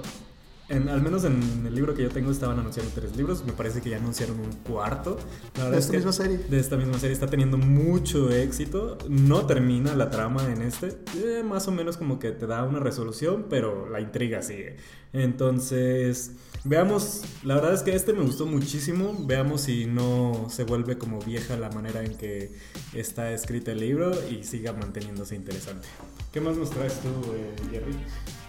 al 0.69 1.03
menos 1.03 1.25
en 1.25 1.67
el 1.67 1.75
libro 1.75 1.95
que 1.95 2.03
yo 2.03 2.09
tengo 2.09 2.31
estaban 2.31 2.59
anunciando 2.59 2.91
tres 2.95 3.17
libros. 3.17 3.45
Me 3.45 3.53
parece 3.53 3.81
que 3.81 3.91
ya 3.91 3.97
anunciaron 3.97 4.41
un 4.41 4.53
cuarto. 4.63 5.19
de 5.55 5.79
esta 5.79 5.93
misma 5.93 6.13
serie. 6.13 6.39
De 6.39 6.59
esta 6.59 6.77
misma 6.77 6.99
serie. 6.99 7.13
Está 7.13 7.27
teniendo 7.27 7.59
mucho 7.59 8.31
éxito. 8.31 8.97
No 9.09 9.47
termina 9.47 9.95
la 9.95 10.11
trama 10.11 10.51
en 10.51 10.63
este. 10.63 10.99
Eh, 11.17 11.43
más 11.43 11.69
o 11.69 11.73
menos 11.73 11.97
como 11.97 12.19
que 12.19 12.33
te 12.33 12.47
da 12.47 12.65
una 12.65 12.81
resolución, 12.81 13.47
pero 13.51 13.89
la 13.89 14.01
intriga 14.01 14.43
sigue. 14.43 14.77
Entonces, 15.13 16.33
veamos. 16.65 17.23
La 17.43 17.57
verdad 17.57 17.75
es 17.75 17.83
que 17.83 17.95
este 17.95 18.13
me 18.13 18.23
gustó 18.23 18.47
muchísimo. 18.47 19.15
Veamos 19.27 19.63
si 19.63 19.85
no 19.87 20.47
se 20.49 20.65
vuelve 20.65 20.97
como 20.97 21.21
vieja 21.21 21.57
la 21.57 21.71
manera 21.71 22.03
en 22.03 22.17
que 22.17 22.53
está 22.95 23.33
escrito 23.33 23.71
el 23.71 23.81
libro 23.81 24.13
y 24.31 24.45
siga 24.45 24.73
manteniéndose 24.73 25.35
interesante. 25.35 25.89
¿Qué 26.33 26.41
más 26.41 26.57
nos 26.57 26.71
traes 26.71 26.99
tú, 27.01 27.09
eh, 27.35 27.55
Jerry? 27.71 27.95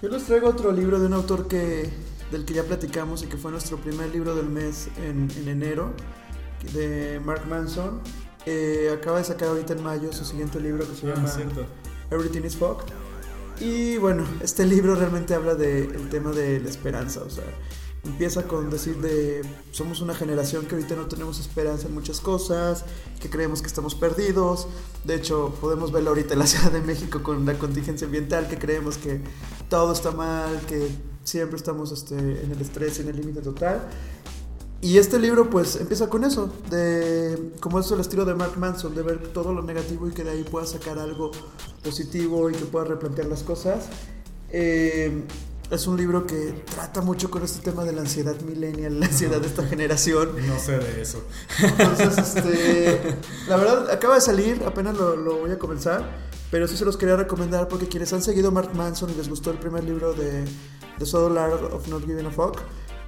Yo 0.02 0.08
les 0.08 0.24
traigo 0.24 0.48
otro 0.48 0.72
libro 0.72 1.00
de 1.02 1.08
un 1.08 1.14
autor 1.14 1.50
que 1.50 1.90
del 2.32 2.46
que 2.46 2.54
ya 2.54 2.64
platicamos 2.64 3.24
y 3.24 3.28
que 3.28 3.38
fue 3.38 3.52
nuestro 3.52 3.78
primer 3.78 4.10
libro 4.10 4.36
del 4.36 4.50
mes 4.50 4.88
en, 4.98 5.30
enero, 5.48 5.94
de 6.74 7.22
Mark 7.24 7.46
Manson. 7.48 8.00
Eh, 8.46 8.90
acaba 8.94 9.20
de 9.20 9.26
sacar 9.26 9.50
ahorita 9.50 9.74
en 9.74 9.84
mayo 9.84 10.14
su 10.14 10.24
siguiente 10.24 10.60
libro 10.60 10.88
que 10.88 10.96
se 10.96 11.12
ah, 11.12 11.16
llama 11.16 11.30
Everything 12.10 12.44
is 12.44 12.56
Fog. 12.56 12.86
Y 13.60 13.98
bueno, 13.98 14.26
este 14.42 14.66
libro 14.66 14.96
realmente 14.96 15.36
habla 15.36 15.54
del 15.56 16.10
tema 16.10 16.32
de 16.32 16.62
la 16.62 16.70
esperanza, 16.70 17.22
o 17.22 17.30
sea, 17.30 17.44
empieza 18.04 18.44
con 18.44 18.70
decir 18.70 18.98
de 18.98 19.42
somos 19.72 20.02
una 20.02 20.14
generación 20.14 20.66
que 20.66 20.76
ahorita 20.76 20.96
no 20.96 21.08
tenemos 21.08 21.40
esperanza 21.40 21.88
en 21.88 21.94
muchas 21.94 22.20
cosas, 22.20 22.84
que 23.22 23.30
creemos 23.30 23.62
que 23.62 23.68
estamos 23.68 23.96
perdidos. 23.96 24.68
De 25.06 25.16
hecho, 25.16 25.54
podemos 25.62 25.92
verlo 25.92 26.10
ahorita 26.10 26.34
en 26.34 26.40
la 26.40 26.48
Ciudad 26.48 26.72
de 26.72 26.82
México 26.82 27.24
con 27.24 27.46
la 27.46 27.58
contingencia 27.58 28.06
ambiental, 28.06 28.48
que 28.48 28.58
creemos 28.58 28.98
que 28.98 29.22
todo 29.70 29.94
está 29.94 30.12
mal, 30.12 30.60
que 30.68 30.90
siempre 31.24 31.58
estamos 31.58 31.92
este, 31.92 32.16
en 32.16 32.52
el 32.52 32.62
estrés, 32.62 33.00
en 33.00 33.08
el 33.08 33.16
límite 33.16 33.42
total. 33.42 33.88
Y 34.82 34.98
este 34.98 35.18
libro 35.18 35.50
pues 35.50 35.78
empieza 35.78 36.10
con 36.10 36.26
eso, 36.26 36.52
de 36.70 37.54
como 37.62 37.80
es 37.80 37.90
el 37.90 38.02
estilo 38.02 38.26
de 38.26 38.36
Mark 38.36 38.58
Manson, 38.58 38.94
de 38.94 39.02
ver 39.02 39.30
todo 39.32 39.54
lo 39.54 39.62
negativo 39.62 40.10
y 40.10 40.12
que 40.12 40.26
de 40.26 40.32
ahí 40.32 40.44
pueda 40.44 40.66
sacar 40.66 41.00
algo 41.00 41.32
positivo 41.82 42.50
y 42.50 42.54
que 42.54 42.66
pueda 42.66 42.84
replantear 42.84 43.28
las 43.28 43.44
cosas. 43.44 43.86
Eh, 44.50 45.24
es 45.76 45.88
un 45.88 45.98
libro 45.98 46.26
que 46.28 46.64
trata 46.74 47.02
mucho 47.02 47.32
con 47.32 47.44
este 47.44 47.60
tema 47.62 47.84
de 47.84 47.94
la 47.94 48.02
ansiedad 48.02 48.40
millennial, 48.42 49.00
la 49.00 49.08
ansiedad 49.08 49.42
de 49.42 49.48
esta 49.48 49.66
generación. 49.66 50.30
No 50.48 50.60
sé 50.60 50.78
de 50.78 51.02
eso. 51.02 51.24
Entonces, 51.62 52.18
este, 52.18 53.18
la 53.48 53.58
verdad, 53.58 53.90
acaba 53.90 54.16
de 54.16 54.22
salir, 54.22 54.64
apenas 54.66 54.96
lo, 54.96 55.16
lo 55.16 55.40
voy 55.40 55.52
a 55.52 55.58
comenzar, 55.58 56.08
pero 56.52 56.68
sí 56.68 56.78
se 56.78 56.86
los 56.86 56.98
quería 56.98 57.16
recomendar 57.16 57.68
porque 57.68 57.88
quienes 57.88 58.14
han 58.14 58.22
seguido 58.22 58.52
Mark 58.52 58.70
Manson 58.76 59.10
y 59.10 59.16
les 59.16 59.28
gustó 59.28 59.52
el 59.52 59.58
primer 59.58 59.84
libro 59.84 60.14
de 60.14 60.46
The 61.00 61.06
Soul 61.06 61.38
Art 61.38 61.62
of 61.74 61.88
Not 61.88 62.06
Giving 62.06 62.28
a 62.28 62.32
Fuck. 62.32 62.60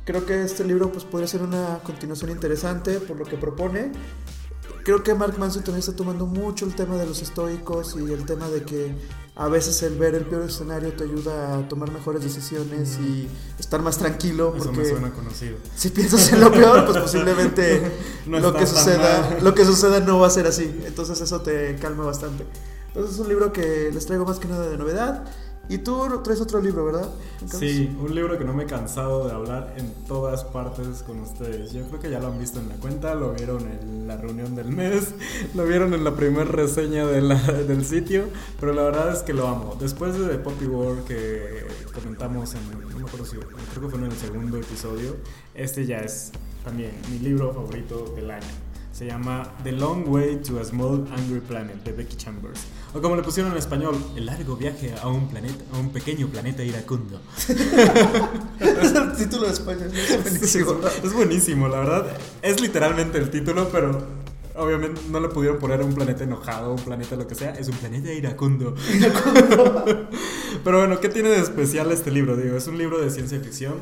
Creo 0.04 0.26
que 0.26 0.44
este 0.44 0.64
libro 0.64 0.92
pues, 0.92 1.04
podría 1.04 1.28
ser 1.28 1.42
una 1.42 1.80
continuación 1.84 2.32
interesante 2.32 3.00
por 3.00 3.18
lo 3.18 3.26
que 3.26 3.38
propone. 3.38 3.92
Creo 4.86 5.02
que 5.02 5.16
Mark 5.16 5.40
Manson 5.40 5.64
también 5.64 5.80
está 5.80 5.96
tomando 5.96 6.28
mucho 6.28 6.64
el 6.64 6.76
tema 6.76 6.96
de 6.96 7.08
los 7.08 7.20
estoicos 7.24 7.96
y 8.00 8.14
el 8.14 8.24
tema 8.24 8.48
de 8.50 8.62
que 8.62 8.96
a 9.36 9.48
veces 9.48 9.82
el 9.82 9.98
ver 9.98 10.14
el 10.14 10.26
peor 10.26 10.44
escenario 10.44 10.94
te 10.94 11.06
ayuda 11.06 11.58
a 11.58 11.68
tomar 11.68 11.92
mejores 11.92 12.22
decisiones 12.22 13.00
y 13.00 13.28
estar 13.58 13.82
más 13.82 13.98
tranquilo. 13.98 14.54
Eso 14.56 14.66
porque 14.66 14.82
me 14.82 14.86
suena 14.86 15.12
conocido. 15.12 15.58
Si 15.76 15.90
piensas 15.90 16.32
en 16.34 16.40
lo 16.40 16.52
peor, 16.52 16.86
pues 16.86 17.00
posiblemente 17.00 17.82
lo, 18.28 18.54
que 18.54 18.68
suceda, 18.68 19.40
lo 19.42 19.56
que 19.56 19.66
suceda 19.66 20.02
no 20.02 20.20
va 20.20 20.28
a 20.28 20.30
ser 20.30 20.46
así. 20.46 20.80
Entonces 20.86 21.20
eso 21.20 21.42
te 21.42 21.78
calma 21.78 22.06
bastante. 22.06 22.46
Entonces 22.90 23.16
es 23.16 23.20
un 23.20 23.28
libro 23.28 23.52
que 23.52 23.90
les 23.92 24.06
traigo 24.06 24.24
más 24.24 24.38
que 24.38 24.48
nada 24.48 24.70
de 24.70 24.78
novedad. 24.78 25.26
Y 25.68 25.80
tú 25.80 26.22
traes 26.24 26.40
otro 26.42 26.62
libro, 26.62 26.86
¿verdad? 26.86 27.10
Sí, 27.48 27.96
un 28.00 28.14
libro 28.14 28.38
que 28.38 28.46
no 28.46 28.54
me 28.54 28.64
he 28.64 28.66
cansado 28.68 29.28
de 29.28 29.34
hablar 29.34 29.74
en 29.78 29.92
todas 30.08 30.44
partes 30.44 31.04
con 31.04 31.20
ustedes. 31.22 31.74
Yo 31.74 31.84
creo 31.88 32.00
que 32.00 32.10
ya 32.12 32.20
lo 32.20 32.28
han 32.28 32.40
visto 32.40 32.60
en 32.60 32.70
la 32.70 32.76
cuenta, 32.76 33.16
lo 33.16 33.34
vieron 33.34 33.68
en 33.68 34.08
la 34.08 34.18
reunión 34.18 34.56
del 34.56 34.68
mes, 34.68 35.14
lo 35.56 35.66
vieron 35.66 35.94
en 35.94 36.04
la 36.04 36.16
primera 36.16 36.46
reseña 36.46 37.06
de 37.06 37.22
del 37.68 37.86
sitio, 37.86 38.26
pero 38.60 38.74
la 38.74 38.84
verdad 38.84 39.14
es 39.14 39.24
que 39.24 39.34
lo 39.34 39.48
amo. 39.48 39.76
Después 39.80 40.18
de 40.18 40.38
Poppy 40.38 40.66
War 40.66 41.04
que 41.04 41.66
comentamos 41.94 42.54
en, 42.54 42.72
no 42.72 43.00
me 43.00 43.06
acuerdo 43.06 43.26
si, 43.26 43.38
creo 43.38 43.84
que 43.84 43.90
fue 43.90 44.00
en 44.00 44.06
el 44.06 44.18
segundo 44.18 44.58
episodio, 44.58 45.16
este 45.56 45.86
ya 45.86 46.00
es 46.00 46.32
también 46.64 46.92
mi 47.12 47.20
libro 47.20 47.54
favorito 47.54 48.14
del 48.16 48.32
año. 48.32 48.46
Se 48.92 49.06
llama 49.06 49.44
The 49.64 49.74
Long 49.74 50.08
Way 50.08 50.38
to 50.38 50.60
a 50.60 50.64
Small 50.64 51.06
Angry 51.12 51.42
Planet 51.42 51.84
de 51.84 51.92
Becky 51.92 52.16
Chambers. 52.16 52.62
O 52.96 53.02
como 53.02 53.18
le 53.18 53.24
pusieron 53.24 53.52
en 53.52 53.58
español, 53.58 53.98
El 54.16 54.26
largo 54.26 54.56
viaje 54.56 54.94
a 55.02 55.10
un 55.10 55.28
planeta, 55.28 55.66
a 55.74 55.78
un 55.78 55.90
pequeño 55.90 56.28
planeta 56.28 56.64
iracundo. 56.64 57.20
es 57.38 57.50
el 58.96 59.16
título 59.18 59.48
de 59.48 59.52
español, 59.52 59.92
es 59.94 60.24
buenísimo. 60.24 60.80
es 61.04 61.14
buenísimo, 61.14 61.68
la 61.68 61.80
verdad. 61.80 62.18
Es 62.42 62.62
literalmente 62.62 63.18
el 63.18 63.30
título, 63.30 63.68
pero 63.70 64.02
obviamente 64.56 65.02
no 65.10 65.20
le 65.20 65.28
pudieron 65.28 65.60
poner 65.60 65.82
un 65.82 65.94
planeta 65.94 66.24
enojado, 66.24 66.72
un 66.72 66.82
planeta 66.82 67.18
lo 67.18 67.28
que 67.28 67.36
sea, 67.36 67.52
es 67.52 67.68
un 67.68 67.76
planeta 67.76 68.14
iracundo. 68.14 68.76
Pero 70.64 70.80
bueno, 70.80 71.00
¿qué 71.02 71.10
tiene 71.10 71.30
de 71.30 71.42
especial 71.42 71.92
este 71.92 72.12
libro? 72.12 72.38
Digo, 72.38 72.56
es 72.56 72.68
un 72.68 72.78
libro 72.78 73.00
de 73.00 73.10
ciencia 73.10 73.40
ficción 73.42 73.76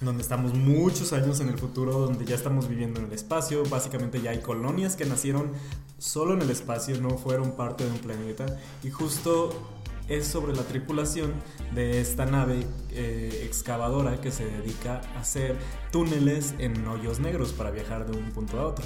donde 0.00 0.22
estamos 0.22 0.54
muchos 0.54 1.12
años 1.12 1.40
en 1.40 1.48
el 1.48 1.58
futuro, 1.58 1.92
donde 1.92 2.24
ya 2.24 2.36
estamos 2.36 2.68
viviendo 2.68 3.00
en 3.00 3.06
el 3.06 3.12
espacio, 3.12 3.64
básicamente 3.64 4.20
ya 4.20 4.30
hay 4.30 4.40
colonias 4.40 4.94
que 4.94 5.04
nacieron 5.04 5.52
solo 5.98 6.34
en 6.34 6.42
el 6.42 6.50
espacio, 6.50 7.00
no 7.00 7.18
fueron 7.18 7.52
parte 7.52 7.84
de 7.84 7.90
un 7.90 7.98
planeta, 7.98 8.46
y 8.84 8.90
justo 8.90 9.50
es 10.08 10.26
sobre 10.26 10.54
la 10.54 10.62
tripulación 10.62 11.32
de 11.74 12.00
esta 12.00 12.24
nave 12.24 12.64
eh, 12.90 13.42
excavadora 13.44 14.20
que 14.20 14.30
se 14.30 14.46
dedica 14.46 15.02
a 15.16 15.20
hacer 15.20 15.56
túneles 15.92 16.54
en 16.58 16.86
hoyos 16.86 17.20
negros 17.20 17.52
para 17.52 17.70
viajar 17.70 18.06
de 18.10 18.16
un 18.16 18.30
punto 18.30 18.58
a 18.58 18.68
otro. 18.68 18.84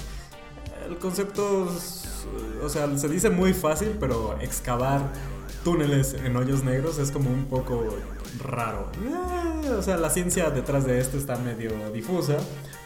El 0.87 0.97
concepto, 0.97 1.69
o 2.61 2.69
sea, 2.69 2.97
se 2.97 3.07
dice 3.07 3.29
muy 3.29 3.53
fácil, 3.53 3.95
pero 3.99 4.37
excavar 4.41 5.01
túneles 5.63 6.13
en 6.13 6.35
hoyos 6.35 6.63
negros 6.63 6.97
es 6.97 7.11
como 7.11 7.29
un 7.29 7.45
poco 7.45 7.85
raro. 8.39 8.89
Eh, 9.03 9.69
o 9.69 9.81
sea, 9.81 9.97
la 9.97 10.09
ciencia 10.09 10.49
detrás 10.49 10.85
de 10.85 10.99
esto 10.99 11.17
está 11.17 11.35
medio 11.37 11.71
difusa, 11.91 12.37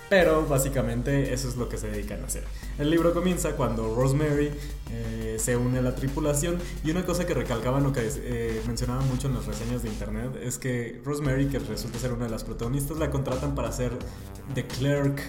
pero 0.10 0.46
básicamente 0.46 1.34
eso 1.34 1.50
es 1.50 1.58
lo 1.58 1.70
que 1.70 1.78
se 1.78 1.90
dedican 1.90 2.22
a 2.24 2.28
hacer. 2.28 2.44
El 2.78 2.90
libro 2.90 3.14
comienza 3.14 3.56
cuando 3.56 3.94
Rosemary 3.96 4.52
eh, 4.92 5.36
se 5.38 5.58
une 5.58 5.80
a 5.80 5.82
la 5.82 5.96
tripulación 5.96 6.58
y 6.84 6.92
una 6.92 7.06
cosa 7.06 7.26
que 7.26 7.34
recalcaban 7.34 7.86
o 7.86 7.92
que 7.92 8.10
eh, 8.16 8.62
mencionaban 8.68 9.08
mucho 9.10 9.28
en 9.28 9.36
las 9.36 9.46
reseñas 9.46 9.84
de 9.84 9.90
internet 9.90 10.32
es 10.42 10.58
que 10.58 11.02
Rosemary, 11.04 11.48
que 11.48 11.60
resulta 11.60 12.00
ser 12.00 12.14
una 12.14 12.26
de 12.26 12.32
las 12.32 12.44
protagonistas, 12.44 12.98
la 12.98 13.10
contratan 13.10 13.54
para 13.54 13.72
ser 13.72 13.92
the 14.54 14.66
clerk 14.66 15.22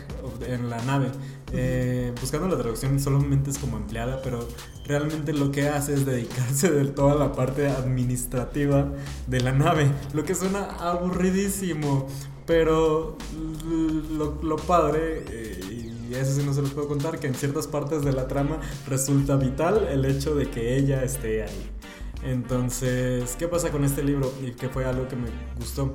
en 0.47 0.71
la 0.71 0.81
nave. 0.83 1.09
Eh, 1.53 2.13
buscando 2.21 2.47
la 2.47 2.57
traducción 2.57 3.01
solamente 3.01 3.51
es 3.51 3.59
como 3.59 3.79
empleada, 3.79 4.21
pero 4.23 4.47
realmente 4.87 5.33
lo 5.33 5.51
que 5.51 5.69
hace 5.69 5.95
es 5.95 6.07
dedicarse 6.07 6.71
de 6.71 6.85
toda 6.87 7.15
la 7.15 7.33
parte 7.33 7.69
administrativa 7.69 8.93
de 9.27 9.41
la 9.41 9.53
nave, 9.53 9.91
lo 10.13 10.25
que 10.25 10.35
suena 10.35 10.65
aburridísimo. 10.79 12.07
Pero 12.49 13.17
lo, 14.43 14.57
padre, 14.57 15.23
eh, 15.29 15.61
y 16.11 16.15
eso 16.15 16.33
sí 16.33 16.43
no 16.45 16.55
se 16.55 16.63
los 16.63 16.71
puedo 16.71 16.89
contar, 16.89 17.21
que 17.21 17.27
en 17.27 17.35
ciertas 17.35 17.67
partes 17.67 18.03
de 18.03 18.13
la 18.13 18.27
trama 18.27 18.59
resulta 18.89 19.37
vital 19.37 19.87
el 19.89 20.05
hecho 20.07 20.35
de 20.35 20.51
que 20.51 20.77
ella 20.77 21.05
esté 21.05 21.45
ahí. 21.45 21.71
Entonces, 22.25 23.37
¿qué 23.39 23.47
pasa 23.47 23.71
con 23.71 23.85
este 23.85 24.03
libro? 24.03 24.33
Y 24.43 24.53
que 24.53 24.71
fue 24.71 24.87
algo 24.87 25.07
que 25.07 25.15
me 25.15 25.29
gustó 25.59 25.93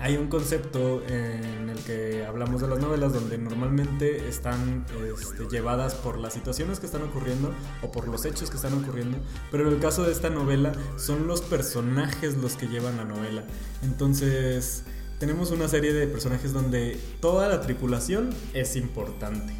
hay 0.00 0.16
un 0.16 0.28
concepto 0.28 1.02
en 1.08 1.68
el 1.68 1.78
que 1.80 2.24
hablamos 2.24 2.60
de 2.60 2.68
las 2.68 2.78
novelas 2.78 3.12
donde 3.12 3.36
normalmente 3.36 4.28
están 4.28 4.86
este, 5.12 5.48
llevadas 5.50 5.96
por 5.96 6.18
las 6.18 6.34
situaciones 6.34 6.78
que 6.78 6.86
están 6.86 7.02
ocurriendo 7.02 7.52
o 7.82 7.90
por 7.90 8.06
los 8.06 8.24
hechos 8.24 8.48
que 8.48 8.56
están 8.56 8.74
ocurriendo, 8.74 9.18
pero 9.50 9.66
en 9.66 9.74
el 9.74 9.80
caso 9.80 10.04
de 10.04 10.12
esta 10.12 10.30
novela 10.30 10.72
son 10.96 11.26
los 11.26 11.40
personajes 11.40 12.36
los 12.36 12.54
que 12.54 12.68
llevan 12.68 12.96
la 12.96 13.04
novela. 13.04 13.44
Entonces 13.82 14.84
tenemos 15.18 15.50
una 15.50 15.68
serie 15.68 15.92
de 15.92 16.06
personajes 16.06 16.52
donde 16.52 16.98
toda 17.20 17.48
la 17.48 17.60
tripulación 17.60 18.30
es 18.54 18.76
importante. 18.76 19.52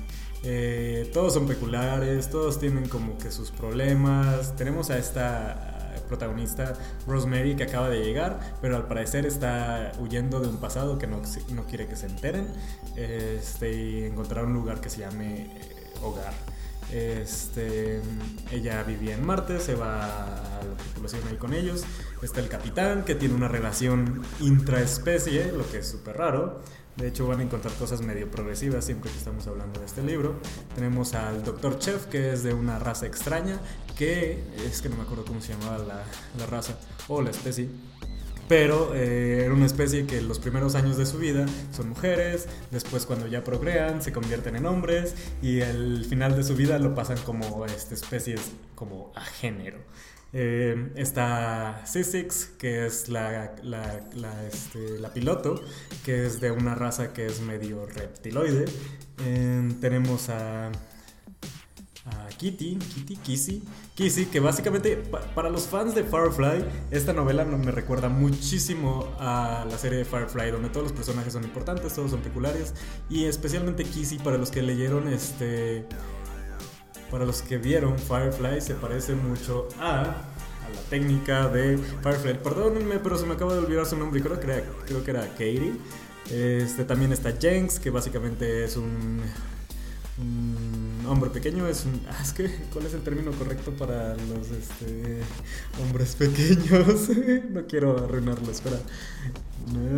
Eh, 0.44 1.10
todos 1.12 1.34
son 1.34 1.46
peculiares, 1.46 2.30
todos 2.30 2.60
tienen 2.60 2.88
como 2.88 3.18
que 3.18 3.30
sus 3.30 3.50
problemas. 3.50 4.54
Tenemos 4.56 4.90
a 4.90 4.98
esta 4.98 5.78
protagonista 6.08 6.74
Rosemary 7.06 7.54
que 7.54 7.64
acaba 7.64 7.88
de 7.88 8.02
llegar, 8.02 8.40
pero 8.60 8.76
al 8.76 8.88
parecer 8.88 9.26
está 9.26 9.92
huyendo 10.00 10.40
de 10.40 10.48
un 10.48 10.56
pasado 10.56 10.98
que 10.98 11.06
no, 11.06 11.22
no 11.52 11.64
quiere 11.66 11.86
que 11.86 11.96
se 11.96 12.06
enteren 12.06 12.48
este, 12.96 13.72
y 13.72 14.04
encontrar 14.04 14.46
un 14.46 14.54
lugar 14.54 14.80
que 14.80 14.90
se 14.90 15.00
llame 15.00 15.42
eh, 15.42 15.94
hogar. 16.02 16.32
Este, 16.92 18.00
ella 18.50 18.82
vivía 18.82 19.14
en 19.14 19.26
Marte, 19.26 19.60
se 19.60 19.74
va 19.74 20.04
a 20.04 20.64
la 20.64 20.76
tripulación 20.76 21.22
ahí 21.28 21.36
con 21.36 21.52
ellos. 21.52 21.84
Está 22.22 22.40
el 22.40 22.48
capitán 22.48 23.04
que 23.04 23.14
tiene 23.14 23.34
una 23.34 23.48
relación 23.48 24.22
intraespecie, 24.40 25.52
lo 25.52 25.70
que 25.70 25.78
es 25.78 25.88
súper 25.88 26.16
raro. 26.16 26.60
De 26.98 27.06
hecho, 27.06 27.28
van 27.28 27.38
a 27.38 27.42
encontrar 27.44 27.72
cosas 27.74 28.00
medio 28.00 28.28
progresivas 28.28 28.84
siempre 28.84 29.08
que 29.08 29.18
estamos 29.18 29.46
hablando 29.46 29.78
de 29.78 29.86
este 29.86 30.02
libro. 30.02 30.34
Tenemos 30.74 31.14
al 31.14 31.44
Dr. 31.44 31.78
Chef, 31.78 32.06
que 32.06 32.32
es 32.32 32.42
de 32.42 32.54
una 32.54 32.80
raza 32.80 33.06
extraña, 33.06 33.60
que 33.96 34.42
es 34.66 34.82
que 34.82 34.88
no 34.88 34.96
me 34.96 35.02
acuerdo 35.02 35.24
cómo 35.24 35.40
se 35.40 35.52
llamaba 35.52 35.78
la, 35.78 36.46
raza 36.46 36.76
o 37.06 37.22
la 37.22 37.30
especie. 37.30 37.68
Pero 38.48 38.94
eh, 38.94 39.44
era 39.44 39.52
una 39.52 39.66
especie 39.66 40.06
que 40.06 40.22
los 40.22 40.38
primeros 40.38 40.74
años 40.74 40.96
de 40.96 41.04
su 41.04 41.18
vida 41.18 41.46
son 41.70 41.90
mujeres, 41.90 42.48
después 42.70 43.04
cuando 43.04 43.26
ya 43.26 43.44
procrean 43.44 44.02
se 44.02 44.12
convierten 44.12 44.56
en 44.56 44.64
hombres 44.64 45.14
y 45.42 45.60
el 45.60 46.06
final 46.06 46.34
de 46.34 46.44
su 46.44 46.56
vida 46.56 46.78
lo 46.78 46.94
pasan 46.94 47.18
como 47.18 47.66
este, 47.66 47.94
especies 47.94 48.40
como 48.74 49.12
a 49.14 49.20
género. 49.20 49.78
Eh, 50.32 50.92
está 50.96 51.82
C6, 51.86 52.56
que 52.58 52.86
es 52.86 53.08
la, 53.08 53.54
la, 53.62 54.46
este, 54.46 54.98
la, 54.98 55.12
piloto, 55.12 55.62
que 56.04 56.26
es 56.26 56.40
de 56.40 56.50
una 56.50 56.74
raza 56.74 57.14
que 57.14 57.26
es 57.26 57.40
medio 57.40 57.86
reptiloide. 57.86 58.66
Eh, 59.24 59.72
tenemos 59.80 60.28
a, 60.28 60.70
Kitty, 62.36 62.76
Kitty, 62.76 63.16
Kissy, 63.16 63.62
Kissy, 63.94 64.26
que 64.26 64.40
básicamente 64.40 64.96
para 65.34 65.50
los 65.50 65.66
fans 65.66 65.94
de 65.94 66.04
Firefly, 66.04 66.64
esta 66.90 67.12
novela 67.12 67.44
me 67.44 67.70
recuerda 67.72 68.08
muchísimo 68.08 69.08
a 69.18 69.66
la 69.68 69.76
serie 69.76 69.98
de 69.98 70.04
Firefly, 70.04 70.50
donde 70.52 70.68
todos 70.68 70.84
los 70.84 70.92
personajes 70.92 71.32
son 71.32 71.44
importantes, 71.44 71.94
todos 71.94 72.12
son 72.12 72.20
peculiares, 72.20 72.74
y 73.10 73.24
especialmente 73.24 73.84
Kissy 73.84 74.18
para 74.18 74.38
los 74.38 74.50
que 74.50 74.62
leyeron 74.62 75.08
este 75.08 75.86
para 77.10 77.24
los 77.24 77.42
que 77.42 77.58
vieron 77.58 77.98
Firefly, 77.98 78.60
se 78.60 78.74
parece 78.74 79.14
mucho 79.14 79.68
a, 79.80 80.02
a 80.02 80.04
la 80.04 80.80
técnica 80.90 81.48
de 81.48 81.78
Firefly. 82.02 82.34
Perdónenme, 82.42 82.98
pero 82.98 83.16
se 83.16 83.26
me 83.26 83.34
acaba 83.34 83.54
de 83.54 83.60
olvidar 83.60 83.86
su 83.86 83.96
nombre. 83.96 84.20
Creo 84.20 84.38
que 84.38 84.46
era, 84.46 84.62
creo 84.86 85.02
que 85.02 85.10
era 85.10 85.22
Katie. 85.28 85.72
Este, 86.30 86.84
también 86.84 87.12
está 87.12 87.32
Jenks, 87.32 87.78
que 87.78 87.88
básicamente 87.90 88.64
es 88.64 88.76
un, 88.76 89.22
hombre 91.08 91.30
pequeño. 91.30 91.66
Es 91.66 91.84
un. 91.84 92.00
¿cuál 92.72 92.86
es 92.86 92.94
el 92.94 93.02
término 93.02 93.32
correcto 93.32 93.72
para 93.72 94.14
los 94.14 94.50
este, 94.50 95.20
hombres 95.82 96.14
pequeños? 96.14 97.08
no 97.50 97.66
quiero 97.66 98.04
arruinarlo, 98.04 98.50
espera. 98.50 98.78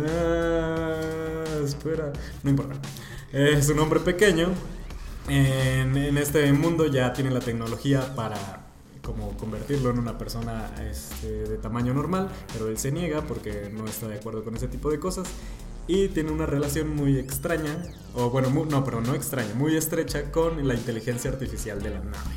Ah, 0.07 1.45
espera, 1.63 2.11
no 2.43 2.49
importa. 2.49 2.75
Es 3.31 3.69
un 3.69 3.79
hombre 3.79 3.99
pequeño 4.01 4.49
en, 5.27 6.17
este 6.17 6.51
mundo 6.53 6.87
ya 6.87 7.13
tiene 7.13 7.31
la 7.31 7.39
tecnología 7.39 8.15
para 8.15 8.65
como 9.01 9.35
convertirlo 9.37 9.89
en 9.89 9.99
una 9.99 10.17
persona 10.17 10.71
este, 10.89 11.27
de 11.27 11.57
tamaño 11.57 11.93
normal, 11.93 12.29
pero 12.53 12.67
él 12.67 12.77
se 12.77 12.91
niega 12.91 13.21
porque 13.21 13.71
no 13.73 13.85
está 13.85 14.07
de 14.07 14.15
acuerdo 14.15 14.43
con 14.43 14.55
ese 14.55 14.67
tipo 14.67 14.91
de 14.91 14.99
cosas 14.99 15.27
y 15.91 16.07
tiene 16.07 16.31
una 16.31 16.45
relación 16.45 16.95
muy 16.95 17.17
extraña, 17.17 17.83
o 18.13 18.29
bueno, 18.29 18.49
no, 18.49 18.83
pero 18.85 19.01
no 19.01 19.13
extraña, 19.13 19.53
muy 19.55 19.75
estrecha 19.75 20.31
con 20.31 20.65
la 20.65 20.73
inteligencia 20.73 21.29
artificial 21.29 21.83
de 21.83 21.89
la 21.89 21.99
nave. 21.99 22.35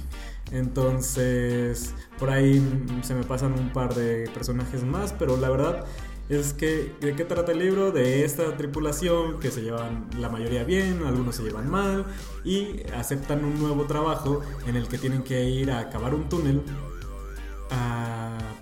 Entonces, 0.51 1.95
por 2.19 2.31
ahí 2.31 2.61
se 3.03 3.15
me 3.15 3.23
pasan 3.23 3.53
un 3.53 3.73
par 3.73 3.95
de 3.95 4.29
personajes 4.35 4.83
más, 4.83 5.13
pero 5.13 5.37
la 5.37 5.51
verdad 5.51 5.85
es 6.29 6.53
que 6.53 6.95
de 7.01 7.15
qué 7.15 7.25
trata 7.25 7.53
el 7.53 7.61
libro 7.61 7.93
de 7.93 8.25
esta 8.25 8.57
tripulación 8.57 9.39
que 9.39 9.53
se 9.53 9.63
llevan 9.63 10.09
la 10.19 10.29
mayoría 10.29 10.65
bien, 10.65 11.05
algunos 11.07 11.37
se 11.37 11.45
llevan 11.45 11.71
mal 11.71 12.07
y 12.45 12.83
aceptan 12.93 13.45
un 13.45 13.61
nuevo 13.61 13.85
trabajo 13.85 14.41
en 14.67 14.75
el 14.75 14.89
que 14.89 14.99
tienen 14.99 15.23
que 15.23 15.45
ir 15.45 15.71
a 15.71 15.91
cavar 15.91 16.13
un 16.13 16.29
túnel 16.29 16.61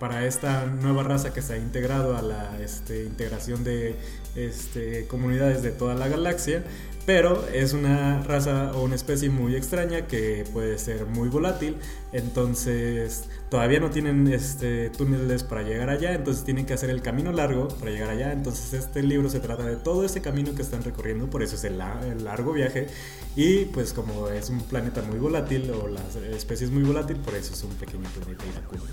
para 0.02 0.26
esta 0.26 0.66
nueva 0.66 1.04
raza 1.04 1.32
que 1.32 1.42
se 1.42 1.52
ha 1.52 1.58
integrado 1.58 2.16
a 2.16 2.22
la 2.22 2.60
este, 2.60 3.04
integración 3.04 3.62
de 3.62 3.94
este, 4.34 5.06
comunidades 5.06 5.62
de 5.62 5.70
toda 5.70 5.94
la 5.94 6.08
galaxia 6.08 6.64
pero 7.06 7.48
es 7.52 7.72
una 7.72 8.22
raza 8.22 8.72
o 8.74 8.82
una 8.82 8.94
especie 8.94 9.28
muy 9.28 9.56
extraña 9.56 10.06
que 10.06 10.44
puede 10.52 10.78
ser 10.78 11.06
muy 11.06 11.28
volátil, 11.28 11.76
entonces 12.12 13.24
todavía 13.50 13.80
no 13.80 13.90
tienen 13.90 14.28
este, 14.28 14.90
túneles 14.90 15.42
para 15.42 15.62
llegar 15.62 15.90
allá, 15.90 16.14
entonces 16.14 16.44
tienen 16.44 16.64
que 16.64 16.74
hacer 16.74 16.90
el 16.90 17.02
camino 17.02 17.32
largo 17.32 17.68
para 17.68 17.90
llegar 17.90 18.10
allá, 18.10 18.32
entonces 18.32 18.72
este 18.72 19.02
libro 19.02 19.28
se 19.30 19.40
trata 19.40 19.64
de 19.64 19.76
todo 19.76 20.04
ese 20.04 20.20
camino 20.20 20.54
que 20.54 20.62
están 20.62 20.84
recorriendo, 20.84 21.28
por 21.28 21.42
eso 21.42 21.56
es 21.56 21.64
el, 21.64 21.78
largo 21.78 22.52
viaje, 22.52 22.86
y 23.34 23.64
pues 23.66 23.92
como 23.92 24.28
es 24.28 24.50
un 24.50 24.60
planeta 24.60 25.02
muy 25.02 25.18
volátil 25.18 25.70
o 25.72 25.88
la 25.88 26.00
especie 26.36 26.66
es 26.66 26.72
muy 26.72 26.84
volátil, 26.84 27.16
por 27.16 27.34
eso 27.34 27.52
es 27.52 27.62
un 27.64 27.74
pequeño 27.74 28.08
planeta 28.10 28.44
iracundo. 28.46 28.86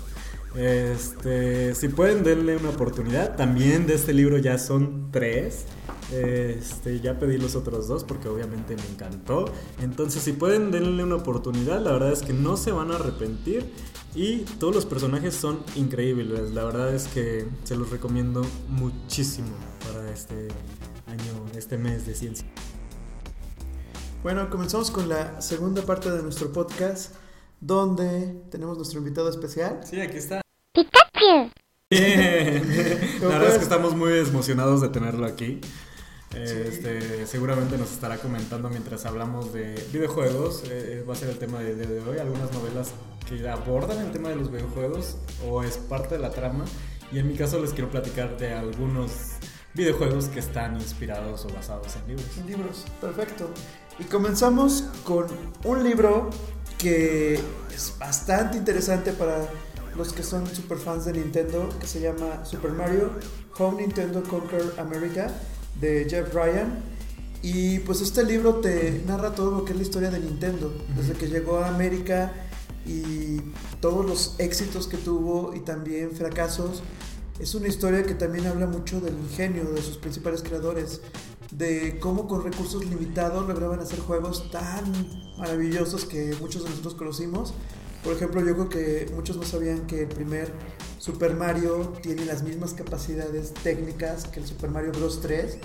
Este, 0.54 1.74
si 1.74 1.88
pueden 1.88 2.24
denle 2.24 2.56
una 2.56 2.70
oportunidad, 2.70 3.36
también 3.36 3.86
de 3.86 3.94
este 3.94 4.12
libro 4.12 4.38
ya 4.38 4.58
son 4.58 5.10
tres. 5.12 5.64
Este, 6.12 7.00
ya 7.00 7.20
pedí 7.20 7.38
los 7.38 7.54
otros 7.54 7.86
dos 7.86 8.02
porque 8.02 8.28
obviamente 8.28 8.74
me 8.74 8.86
encantó. 8.92 9.44
Entonces, 9.80 10.22
si 10.22 10.32
pueden 10.32 10.70
denle 10.70 11.04
una 11.04 11.16
oportunidad, 11.16 11.80
la 11.80 11.92
verdad 11.92 12.12
es 12.12 12.22
que 12.22 12.32
no 12.32 12.56
se 12.56 12.72
van 12.72 12.90
a 12.90 12.96
arrepentir. 12.96 13.72
Y 14.14 14.38
todos 14.58 14.74
los 14.74 14.86
personajes 14.86 15.34
son 15.34 15.60
increíbles. 15.76 16.50
La 16.50 16.64
verdad 16.64 16.92
es 16.92 17.06
que 17.06 17.46
se 17.62 17.76
los 17.76 17.90
recomiendo 17.90 18.44
muchísimo 18.68 19.50
para 19.86 20.10
este 20.10 20.48
año, 21.06 21.46
este 21.56 21.78
mes 21.78 22.06
de 22.06 22.14
ciencia. 22.16 22.46
Bueno, 24.24 24.50
comenzamos 24.50 24.90
con 24.90 25.08
la 25.08 25.40
segunda 25.40 25.82
parte 25.82 26.10
de 26.10 26.22
nuestro 26.22 26.52
podcast, 26.52 27.14
donde 27.60 28.42
tenemos 28.50 28.76
nuestro 28.76 28.98
invitado 28.98 29.28
especial. 29.28 29.80
Sí, 29.84 30.00
aquí 30.00 30.16
está. 30.16 30.40
Pikachu. 30.72 31.50
Bien. 31.90 32.62
La 33.20 33.28
verdad 33.28 33.48
es 33.48 33.58
que 33.58 33.64
estamos 33.64 33.94
muy 33.94 34.12
emocionados 34.18 34.80
de 34.80 34.88
tenerlo 34.88 35.26
aquí. 35.26 35.60
Este, 36.34 37.26
seguramente 37.26 37.76
nos 37.76 37.90
estará 37.90 38.16
comentando 38.18 38.70
mientras 38.70 39.04
hablamos 39.04 39.52
de 39.52 39.74
videojuegos. 39.92 40.62
eh, 40.70 41.04
va 41.08 41.14
a 41.14 41.16
ser 41.16 41.30
el 41.30 41.38
tema 41.38 41.58
del 41.58 41.76
día 41.76 41.88
de 41.88 42.00
hoy. 42.00 42.18
Algunas 42.18 42.52
novelas 42.52 42.92
que 43.28 43.48
abordan 43.48 43.98
el 43.98 44.12
tema 44.12 44.28
de 44.28 44.36
los 44.36 44.50
videojuegos 44.50 45.16
o 45.46 45.62
es 45.62 45.76
parte 45.76 46.14
de 46.14 46.20
la 46.20 46.30
trama. 46.30 46.64
Y 47.12 47.18
en 47.18 47.26
mi 47.26 47.34
caso 47.34 47.60
les 47.60 47.72
quiero 47.72 47.90
platicar 47.90 48.38
de 48.38 48.54
algunos 48.54 49.10
videojuegos 49.74 50.26
que 50.26 50.38
están 50.38 50.76
inspirados 50.76 51.44
o 51.44 51.48
basados 51.48 51.96
en 51.96 52.06
libros. 52.08 52.26
Sin 52.32 52.46
libros, 52.46 52.84
perfecto. 53.00 53.50
Y 53.98 54.04
comenzamos 54.04 54.84
con 55.04 55.26
un 55.64 55.82
libro 55.84 56.30
que 56.80 57.34
es 57.74 57.94
bastante 57.98 58.56
interesante 58.56 59.12
para 59.12 59.46
los 59.96 60.12
que 60.12 60.22
son 60.22 60.46
super 60.46 60.78
fans 60.78 61.04
de 61.04 61.12
Nintendo, 61.12 61.68
que 61.78 61.86
se 61.86 62.00
llama 62.00 62.44
Super 62.44 62.72
Mario 62.72 63.10
How 63.58 63.72
Nintendo 63.72 64.22
Conquer 64.22 64.62
America 64.78 65.30
de 65.80 66.06
Jeff 66.08 66.32
Ryan. 66.32 66.82
Y 67.42 67.80
pues 67.80 68.00
este 68.00 68.24
libro 68.24 68.56
te 68.56 69.02
narra 69.06 69.34
todo 69.34 69.50
lo 69.50 69.64
que 69.64 69.72
es 69.72 69.76
la 69.76 69.82
historia 69.82 70.10
de 70.10 70.20
Nintendo, 70.20 70.72
desde 70.96 71.14
que 71.14 71.28
llegó 71.28 71.58
a 71.58 71.68
América 71.68 72.32
y 72.86 73.40
todos 73.80 74.06
los 74.06 74.34
éxitos 74.38 74.86
que 74.86 74.96
tuvo 74.96 75.54
y 75.54 75.60
también 75.60 76.12
fracasos. 76.12 76.82
Es 77.38 77.54
una 77.54 77.68
historia 77.68 78.02
que 78.02 78.14
también 78.14 78.46
habla 78.46 78.66
mucho 78.66 79.00
del 79.00 79.14
ingenio 79.14 79.64
de 79.72 79.82
sus 79.82 79.96
principales 79.96 80.42
creadores, 80.42 81.00
de 81.50 81.98
cómo 81.98 82.28
con 82.28 82.44
recursos 82.44 82.84
limitados 82.84 83.46
lograban 83.48 83.80
hacer 83.80 83.98
juegos 84.00 84.50
tan 84.50 84.84
maravillosos 85.38 86.04
que 86.04 86.34
muchos 86.40 86.64
de 86.64 86.70
nosotros 86.70 86.94
conocimos. 86.94 87.54
Por 88.04 88.14
ejemplo, 88.14 88.40
yo 88.40 88.54
creo 88.54 88.68
que 88.68 89.12
muchos 89.14 89.36
no 89.36 89.42
sabían 89.42 89.86
que 89.86 90.02
el 90.02 90.08
primer 90.08 90.50
Super 90.98 91.34
Mario 91.34 91.92
tiene 92.02 92.24
las 92.24 92.42
mismas 92.42 92.72
capacidades 92.72 93.52
técnicas 93.52 94.26
que 94.26 94.40
el 94.40 94.46
Super 94.46 94.70
Mario 94.70 94.92
Bros. 94.92 95.20
3. 95.20 95.58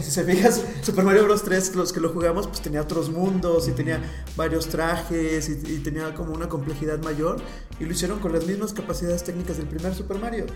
Si 0.00 0.10
se 0.12 0.22
fijas, 0.22 0.62
Super 0.82 1.04
Mario 1.04 1.24
Bros. 1.24 1.42
3, 1.42 1.74
los 1.74 1.92
que 1.92 1.98
lo 1.98 2.10
jugamos, 2.10 2.46
pues 2.46 2.62
tenía 2.62 2.82
otros 2.82 3.10
mundos 3.10 3.66
y 3.68 3.72
tenía 3.72 4.00
varios 4.36 4.68
trajes 4.68 5.48
y, 5.48 5.72
y 5.72 5.78
tenía 5.78 6.14
como 6.14 6.32
una 6.32 6.48
complejidad 6.48 7.02
mayor. 7.02 7.42
Y 7.80 7.84
lo 7.84 7.90
hicieron 7.90 8.20
con 8.20 8.32
las 8.32 8.46
mismas 8.46 8.72
capacidades 8.72 9.24
técnicas 9.24 9.56
del 9.56 9.66
primer 9.66 9.92
Super 9.92 10.18
Mario. 10.18 10.46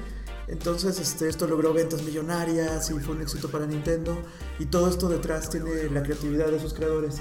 Entonces, 0.48 1.00
este, 1.00 1.28
esto 1.28 1.46
logró 1.46 1.72
ventas 1.72 2.02
millonarias 2.02 2.90
y 2.90 2.94
fue 3.00 3.14
un 3.16 3.22
éxito 3.22 3.50
para 3.50 3.66
Nintendo. 3.66 4.16
Y 4.58 4.66
todo 4.66 4.88
esto 4.88 5.08
detrás 5.08 5.50
tiene 5.50 5.90
la 5.90 6.02
creatividad 6.02 6.50
de 6.50 6.60
sus 6.60 6.72
creadores. 6.72 7.16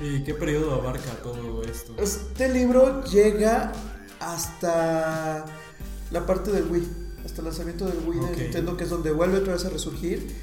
¿Y 0.00 0.24
qué 0.24 0.34
periodo 0.34 0.74
abarca 0.74 1.10
todo 1.22 1.62
esto? 1.62 1.94
Este 1.98 2.48
libro 2.48 3.04
llega 3.04 3.72
hasta 4.20 5.44
la 6.10 6.26
parte 6.26 6.52
del 6.52 6.64
Wii, 6.70 6.88
hasta 7.24 7.40
el 7.40 7.46
lanzamiento 7.46 7.86
del 7.86 7.98
Wii 8.06 8.18
Ok. 8.20 8.30
de 8.30 8.42
Nintendo, 8.44 8.76
que 8.76 8.84
es 8.84 8.90
donde 8.90 9.10
vuelve 9.12 9.38
otra 9.38 9.54
vez 9.54 9.64
a 9.64 9.70
resurgir. 9.70 10.34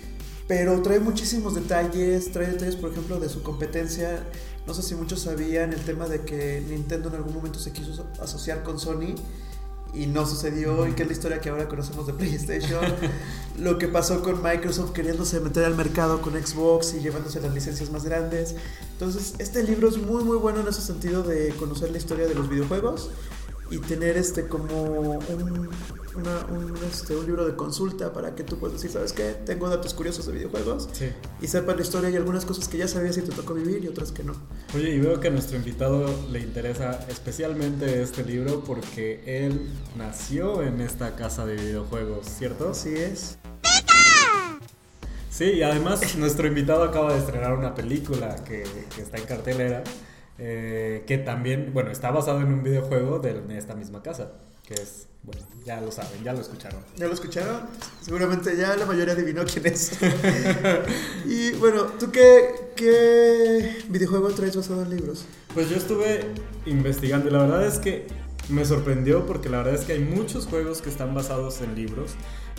Pero 0.47 0.81
trae 0.81 0.99
muchísimos 0.99 1.55
detalles, 1.55 2.31
trae 2.31 2.47
detalles, 2.47 2.75
por 2.75 2.91
ejemplo, 2.91 3.19
de 3.19 3.29
su 3.29 3.43
competencia. 3.43 4.23
No 4.67 4.73
sé 4.73 4.81
si 4.81 4.93
muchos 4.95 5.21
sabían 5.21 5.71
el 5.71 5.79
tema 5.81 6.07
de 6.07 6.21
que 6.21 6.61
Nintendo 6.67 7.09
en 7.09 7.15
algún 7.15 7.33
momento 7.33 7.59
se 7.59 7.71
quiso 7.71 8.05
asociar 8.21 8.63
con 8.63 8.79
Sony 8.79 9.15
y 9.93 10.07
no 10.07 10.25
sucedió, 10.25 10.87
y 10.87 10.93
que 10.93 11.03
es 11.03 11.07
la 11.07 11.13
historia 11.13 11.39
que 11.39 11.49
ahora 11.49 11.67
conocemos 11.67 12.07
de 12.07 12.13
PlayStation. 12.13 12.83
Lo 13.59 13.77
que 13.77 13.87
pasó 13.87 14.23
con 14.23 14.41
Microsoft 14.41 14.91
queriéndose 14.91 15.39
meter 15.39 15.65
al 15.65 15.75
mercado 15.75 16.21
con 16.21 16.33
Xbox 16.33 16.95
y 16.95 17.01
llevándose 17.01 17.39
las 17.39 17.53
licencias 17.53 17.91
más 17.91 18.03
grandes. 18.03 18.55
Entonces, 18.93 19.35
este 19.37 19.63
libro 19.63 19.87
es 19.87 19.97
muy 19.97 20.23
muy 20.23 20.37
bueno 20.37 20.61
en 20.61 20.67
ese 20.67 20.81
sentido 20.81 21.21
de 21.21 21.49
conocer 21.59 21.91
la 21.91 21.97
historia 21.99 22.27
de 22.27 22.33
los 22.33 22.49
videojuegos 22.49 23.11
y 23.69 23.77
tener 23.77 24.17
este 24.17 24.47
como 24.47 25.19
un, 25.19 25.69
una- 26.15 26.45
un, 26.47 26.73
este, 26.89 27.15
un 27.15 27.25
libro 27.25 27.45
de 27.45 27.55
consulta 27.55 28.13
para 28.13 28.35
que 28.35 28.43
tú 28.43 28.57
puedas 28.59 28.73
decir, 28.75 28.91
¿sabes 28.91 29.13
qué? 29.13 29.31
Tengo 29.45 29.67
datos 29.69 29.93
curiosos 29.93 30.25
de 30.27 30.33
videojuegos 30.33 30.89
Sí. 30.93 31.09
y 31.41 31.47
sepas 31.47 31.75
la 31.75 31.81
historia 31.81 32.09
y 32.09 32.15
algunas 32.15 32.45
cosas 32.45 32.67
que 32.67 32.77
ya 32.77 32.87
sabías 32.87 33.17
y 33.17 33.21
te 33.21 33.31
tocó 33.31 33.53
vivir 33.53 33.83
y 33.83 33.87
otras 33.87 34.11
que 34.11 34.23
no. 34.23 34.33
Oye, 34.75 34.89
y 34.95 34.99
veo 34.99 35.19
que 35.19 35.27
a 35.29 35.31
nuestro 35.31 35.57
invitado 35.57 36.05
le 36.31 36.39
interesa 36.39 36.99
especialmente 37.09 38.01
este 38.01 38.23
libro 38.23 38.63
porque 38.63 39.23
él 39.25 39.69
nació 39.97 40.61
en 40.63 40.81
esta 40.81 41.15
casa 41.15 41.45
de 41.45 41.55
videojuegos, 41.55 42.27
¿cierto? 42.27 42.69
Así 42.69 42.95
es. 42.95 43.37
Sí, 45.29 45.45
y 45.45 45.63
además 45.63 46.15
nuestro 46.17 46.47
invitado 46.47 46.83
acaba 46.83 47.13
de 47.13 47.19
estrenar 47.19 47.53
una 47.57 47.73
película 47.73 48.35
que, 48.43 48.63
que 48.95 49.01
está 49.01 49.17
en 49.17 49.25
cartelera, 49.25 49.83
eh, 50.37 51.03
que 51.07 51.17
también, 51.17 51.71
bueno, 51.73 51.89
está 51.89 52.11
basado 52.11 52.39
en 52.41 52.53
un 52.53 52.61
videojuego 52.63 53.17
de, 53.19 53.41
de 53.41 53.57
esta 53.57 53.73
misma 53.73 54.03
casa, 54.03 54.33
que 54.67 54.75
es, 54.75 55.07
bueno, 55.23 55.41
ya 55.65 55.79
lo 55.81 55.91
saben, 55.91 56.23
ya 56.23 56.33
lo 56.33 56.41
escucharon. 56.41 56.81
¿Ya 56.97 57.07
lo 57.07 57.13
escucharon? 57.13 57.61
Seguramente 58.01 58.55
ya 58.57 58.75
la 58.75 58.85
mayoría 58.85 59.13
adivinó 59.13 59.43
quién 59.45 59.65
es. 59.67 59.91
y 61.25 61.51
bueno, 61.53 61.83
¿tú 61.99 62.11
qué, 62.11 62.71
qué 62.75 63.83
videojuego 63.89 64.29
traes 64.31 64.55
basado 64.55 64.83
en 64.83 64.89
libros? 64.89 65.25
Pues 65.53 65.69
yo 65.69 65.77
estuve 65.77 66.25
investigando 66.65 67.27
y 67.29 67.31
la 67.31 67.39
verdad 67.39 67.65
es 67.65 67.79
que 67.79 68.07
me 68.49 68.65
sorprendió 68.65 69.25
porque 69.25 69.47
la 69.49 69.57
verdad 69.59 69.75
es 69.75 69.85
que 69.85 69.93
hay 69.93 69.99
muchos 69.99 70.47
juegos 70.47 70.81
que 70.81 70.89
están 70.89 71.13
basados 71.13 71.61
en 71.61 71.75
libros. 71.75 72.11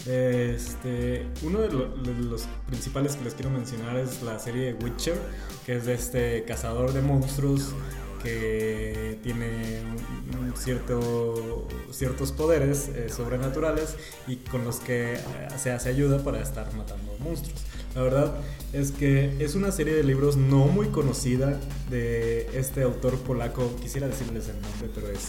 Este, 0.06 1.26
uno 1.42 1.60
de, 1.60 1.70
lo- 1.72 1.88
de 1.96 2.12
los 2.14 2.44
principales 2.66 3.16
que 3.16 3.24
les 3.24 3.34
quiero 3.34 3.50
mencionar 3.50 3.96
es 3.96 4.22
la 4.22 4.38
serie 4.38 4.74
Witcher, 4.82 5.18
que 5.66 5.76
es 5.76 5.86
de 5.86 5.94
este 5.94 6.44
cazador 6.44 6.92
de 6.92 7.00
monstruos 7.02 7.70
que 8.24 9.18
tiene 9.22 9.48
cierto, 10.56 11.68
ciertos 11.92 12.32
poderes 12.32 12.88
eh, 12.88 13.08
sobrenaturales 13.08 13.94
y 14.26 14.36
con 14.36 14.64
los 14.64 14.76
que 14.76 15.14
eh, 15.14 15.18
se 15.58 15.70
hace 15.70 15.90
ayuda 15.90 16.24
para 16.24 16.40
estar 16.40 16.72
matando 16.74 17.14
monstruos. 17.20 17.60
La 17.94 18.02
verdad 18.02 18.34
es 18.72 18.90
que 18.90 19.36
es 19.44 19.54
una 19.54 19.70
serie 19.70 19.94
de 19.94 20.02
libros 20.02 20.36
no 20.36 20.66
muy 20.66 20.88
conocida 20.88 21.60
de 21.90 22.48
este 22.58 22.82
autor 22.82 23.16
polaco. 23.18 23.76
Quisiera 23.80 24.08
decirles 24.08 24.48
el 24.48 24.60
nombre, 24.60 24.90
pero 24.94 25.08
es 25.08 25.28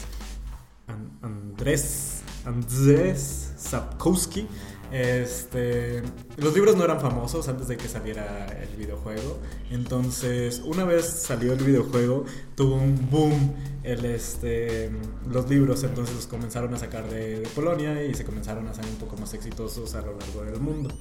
An- 0.88 1.12
Andrés 1.22 2.22
Andrzej 2.46 3.18
Sapkowski. 3.58 4.48
Este, 4.92 6.04
los 6.38 6.54
libros 6.54 6.76
no 6.76 6.84
eran 6.84 7.02
famosos 7.02 7.48
antes 7.48 7.68
de 7.68 7.78
que 7.78 7.88
saliera 7.88 8.48
el 8.62 8.76
videojuego. 8.78 9.40
Entonces, 9.72 10.62
una 10.64 10.84
vez 10.84 11.06
salió 11.06 11.54
el 11.54 11.64
videojuego, 11.64 12.26
tuvo 12.56 12.76
un 12.76 13.10
boom 13.10 13.54
el, 13.84 14.06
este, 14.06 14.92
los 15.30 15.50
libros. 15.50 15.84
Entonces 15.84 16.16
los 16.16 16.28
comenzaron 16.28 16.74
a 16.74 16.78
sacar 16.78 17.10
de, 17.10 17.40
de 17.42 17.48
Polonia 17.50 18.04
y 18.04 18.14
se 18.14 18.26
comenzaron 18.26 18.68
a 18.68 18.72
hacer 18.72 18.86
un 18.86 18.96
poco 18.96 19.18
más 19.18 19.34
exitosos 19.34 19.96
a 19.96 20.02
lo 20.02 20.18
largo 20.18 20.44
del 20.44 20.60
mundo. 20.60 20.94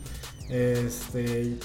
Este, 0.49 1.57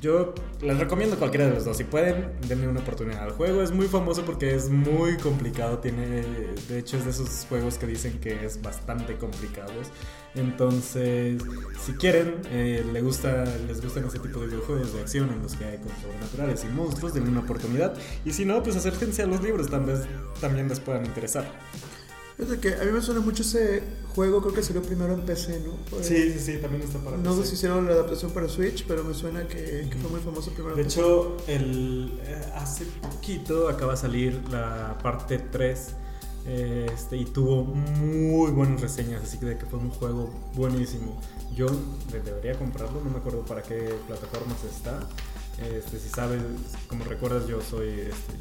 yo 0.00 0.34
les 0.60 0.78
recomiendo 0.78 1.16
cualquiera 1.16 1.46
de 1.46 1.54
los 1.54 1.64
dos. 1.64 1.76
Si 1.76 1.84
pueden, 1.84 2.32
denle 2.48 2.68
una 2.68 2.80
oportunidad 2.80 3.22
al 3.22 3.32
juego. 3.32 3.62
Es 3.62 3.72
muy 3.72 3.86
famoso 3.86 4.24
porque 4.24 4.54
es 4.54 4.68
muy 4.68 5.16
complicado. 5.16 5.78
Tiene, 5.78 6.22
de 6.68 6.78
hecho, 6.78 6.96
es 6.98 7.04
de 7.04 7.10
esos 7.10 7.46
juegos 7.48 7.78
que 7.78 7.86
dicen 7.86 8.18
que 8.20 8.44
es 8.44 8.60
bastante 8.60 9.16
complicados. 9.16 9.88
Entonces, 10.34 11.42
si 11.80 11.92
quieren, 11.94 12.42
eh, 12.50 12.84
le 12.92 13.00
gusta, 13.00 13.44
les 13.66 13.80
gustan 13.80 14.04
ese 14.04 14.18
tipo 14.18 14.40
de 14.40 14.46
videojuegos 14.48 14.92
de 14.92 15.00
acción 15.00 15.30
en 15.32 15.42
los 15.42 15.54
que 15.54 15.64
hay 15.64 15.78
cosas 15.78 15.98
sobrenaturales 16.02 16.64
y 16.64 16.68
monstruos, 16.68 17.14
denle 17.14 17.30
una 17.30 17.40
oportunidad. 17.40 17.94
Y 18.24 18.32
si 18.32 18.44
no, 18.44 18.62
pues 18.62 18.76
acérquense 18.76 19.22
a 19.22 19.26
los 19.26 19.42
libros, 19.42 19.70
tal 19.70 19.84
vez 19.84 20.00
también 20.40 20.68
les 20.68 20.80
puedan 20.80 21.06
interesar. 21.06 21.46
Fíjate 22.36 22.58
que 22.60 22.74
a 22.74 22.84
mí 22.84 22.92
me 22.92 23.00
suena 23.00 23.20
mucho 23.20 23.42
ese 23.42 23.82
juego, 24.14 24.42
creo 24.42 24.52
que 24.54 24.62
salió 24.62 24.82
primero 24.82 25.14
en 25.14 25.22
PC, 25.22 25.60
¿no? 25.60 25.72
Fue- 25.88 26.04
Sí, 26.04 26.32
sí, 26.32 26.38
sí, 26.38 26.58
también 26.58 26.82
está 26.82 26.98
para 26.98 27.16
No 27.16 27.32
sé 27.32 27.38
PC. 27.38 27.48
si 27.50 27.54
hicieron 27.56 27.86
la 27.86 27.92
adaptación 27.92 28.30
para 28.32 28.48
Switch, 28.48 28.84
pero 28.86 29.04
me 29.04 29.14
suena 29.14 29.48
que, 29.48 29.88
que 29.90 29.96
fue 29.98 30.10
muy 30.10 30.20
famoso 30.20 30.50
primero. 30.52 30.74
De 30.76 30.82
en 30.82 30.86
PC. 30.88 31.00
hecho, 31.00 31.36
el, 31.46 32.20
eh, 32.24 32.44
hace 32.54 32.84
poquito 33.00 33.68
acaba 33.70 33.92
de 33.92 33.98
salir 33.98 34.42
la 34.50 34.98
parte 35.02 35.38
3 35.38 35.92
eh, 36.48 36.86
este, 36.94 37.16
y 37.16 37.24
tuvo 37.24 37.64
muy 37.64 38.50
buenas 38.50 38.80
reseñas, 38.82 39.22
así 39.24 39.38
que 39.38 39.46
de 39.46 39.58
que 39.58 39.64
fue 39.66 39.78
un 39.78 39.90
juego 39.90 40.30
buenísimo. 40.54 41.18
Yo 41.56 41.66
de- 42.12 42.20
debería 42.20 42.54
comprarlo, 42.58 43.00
no 43.02 43.10
me 43.10 43.16
acuerdo 43.16 43.40
para 43.46 43.62
qué 43.62 43.94
plataformas 44.06 44.58
está. 44.64 45.00
Este, 45.74 45.98
si 45.98 46.08
sabes, 46.10 46.42
como 46.86 47.02
recuerdas, 47.04 47.46
yo 47.48 47.62
soy. 47.62 47.88
Este, 47.88 48.34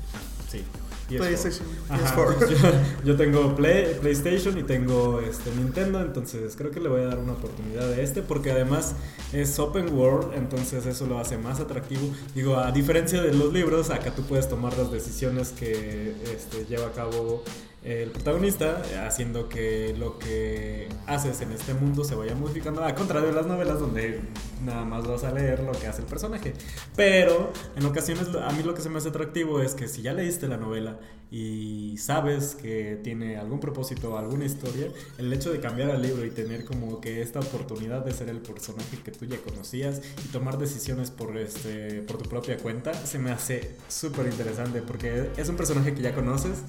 sí, 0.52 0.58
PS4. 0.60 0.95
PlayStation 1.08 1.68
Ajá, 1.90 2.16
PS4. 2.16 2.50
yo, 2.50 2.58
yo 3.06 3.16
tengo 3.16 3.56
Play- 3.56 3.96
PlayStation 4.02 4.58
y 4.58 4.64
tengo 4.64 5.22
este, 5.22 5.52
Nintendo, 5.56 6.02
entonces 6.02 6.56
creo 6.58 6.72
que 6.72 6.80
le 6.80 6.90
voy 6.90 7.02
a 7.02 7.06
dar 7.08 7.20
una 7.20 7.34
oportunidad 7.34 7.92
a 7.92 8.02
este 8.02 8.22
porque 8.22 8.52
además 8.52 8.96
es 9.34 9.58
open 9.60 9.94
world, 9.94 10.34
entonces 10.36 10.86
eso 10.86 11.06
lo 11.06 11.20
hace 11.20 11.38
más 11.38 11.60
atractivo. 11.60 12.10
Digo, 12.34 12.58
a 12.58 12.72
diferencia 12.72 13.22
de 13.22 13.34
los 13.34 13.54
libros, 13.54 13.90
acá 13.90 14.12
tú 14.16 14.24
puedes 14.24 14.50
tomar 14.50 14.78
las 14.78 14.92
decisiones 14.92 15.50
que 15.50 16.16
este, 16.34 16.66
lleva 16.66 16.88
a 16.88 16.92
cabo 16.92 17.44
el 17.86 18.10
protagonista, 18.10 18.82
haciendo 19.06 19.48
que 19.48 19.96
lo 19.98 20.18
que 20.18 20.90
haces 21.06 21.40
en 21.42 21.52
este 21.52 21.76
mundo 21.76 22.04
se 22.04 22.16
vaya 22.16 22.34
modificando, 22.34 22.84
a 22.84 22.96
contrario 22.96 23.30
de 23.30 23.36
las 23.36 23.46
novelas 23.46 23.80
donde 23.80 24.22
nada 24.64 24.84
más 24.86 25.08
vas 25.08 25.24
a 25.24 25.32
leer 25.32 25.60
lo 25.60 25.72
que 25.72 25.86
hace 25.86 26.02
el 26.02 26.08
personaje. 26.08 26.54
Pero 26.96 27.54
en 27.76 27.86
ocasiones 27.86 28.30
a 28.36 28.52
mí 28.54 28.64
lo 28.64 28.74
que 28.74 28.82
se 28.82 28.90
me 28.90 28.98
hace 28.98 29.10
atractivo 29.10 29.62
es 29.62 29.76
que 29.76 29.88
si 29.88 30.02
ya 30.02 30.14
leíste 30.14 30.48
la 30.48 30.58
novela 30.58 31.00
y 31.30 31.98
sabes 32.00 32.56
que 32.56 33.00
tiene 33.04 33.38
algún 33.38 33.60
propósito, 33.60 34.18
alguna 34.18 34.46
historia, 34.46 34.88
el 35.20 35.32
hecho 35.32 35.52
de 35.52 35.60
cambiar 35.60 35.92
al 35.92 36.02
libro 36.02 36.26
y 36.26 36.32
tener 36.32 36.66
como 36.66 37.02
que 37.02 37.22
esta 37.22 37.40
oportunidad 37.40 38.04
de 38.04 38.14
ser 38.14 38.30
el 38.30 38.40
personaje 38.40 38.98
que 39.04 39.12
tú 39.12 39.26
ya 39.26 39.38
conocías 39.38 40.02
y 40.24 40.28
tomar 40.30 40.58
decisiones 40.58 41.12
por, 41.12 41.38
este, 41.38 42.02
por 42.02 42.18
tu 42.18 42.28
propia 42.30 42.58
cuenta, 42.58 42.94
se 42.94 43.20
me 43.20 43.32
hace 43.32 43.76
súper 43.90 44.26
interesante 44.26 44.82
porque 44.82 45.30
es 45.38 45.50
un 45.50 45.56
personaje 45.56 45.94
que 45.94 46.02
ya 46.02 46.16
conoces, 46.16 46.64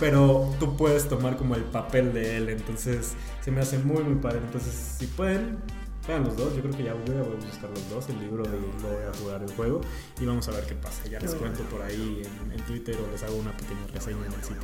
pero 0.00 0.54
tú 0.58 0.76
puedes 0.76 1.08
tomar 1.08 1.36
como 1.36 1.54
el 1.54 1.62
papel 1.62 2.12
de 2.12 2.36
él, 2.36 2.48
entonces 2.48 3.12
se 3.42 3.50
me 3.50 3.60
hace 3.60 3.78
muy 3.78 4.02
muy 4.02 4.16
padre. 4.16 4.38
Entonces, 4.38 4.72
si 4.98 5.06
pueden, 5.06 5.58
vean 6.06 6.24
los 6.24 6.36
dos, 6.36 6.54
yo 6.54 6.62
creo 6.62 6.76
que 6.76 6.84
ya 6.84 6.94
voy 6.94 7.16
a 7.16 7.22
buscar 7.22 7.70
los 7.70 7.88
dos, 7.90 8.08
el 8.08 8.20
libro 8.20 8.44
y 8.44 8.48
luego 8.48 8.66
voy 8.82 9.04
a 9.08 9.18
jugar 9.18 9.42
el 9.42 9.52
juego 9.54 9.80
y 10.20 10.26
vamos 10.26 10.48
a 10.48 10.52
ver 10.52 10.66
qué 10.66 10.74
pasa. 10.74 11.04
Ya 11.08 11.20
les 11.20 11.34
cuento 11.34 11.62
por 11.64 11.82
ahí 11.82 12.22
en, 12.52 12.62
Twitter 12.64 12.96
o 12.96 13.10
les 13.10 13.22
hago 13.22 13.36
una 13.36 13.56
pequeña 13.56 13.86
reseña 13.92 14.26
en 14.26 14.32
el 14.32 14.42
sitio. 14.42 14.62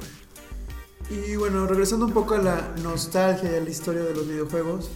Y 1.10 1.36
bueno, 1.36 1.66
regresando 1.66 2.06
un 2.06 2.12
poco 2.12 2.34
a 2.34 2.38
la 2.38 2.74
nostalgia 2.82 3.52
y 3.52 3.54
a 3.56 3.60
la 3.60 3.70
historia 3.70 4.02
de 4.02 4.14
los 4.14 4.26
videojuegos, 4.26 4.90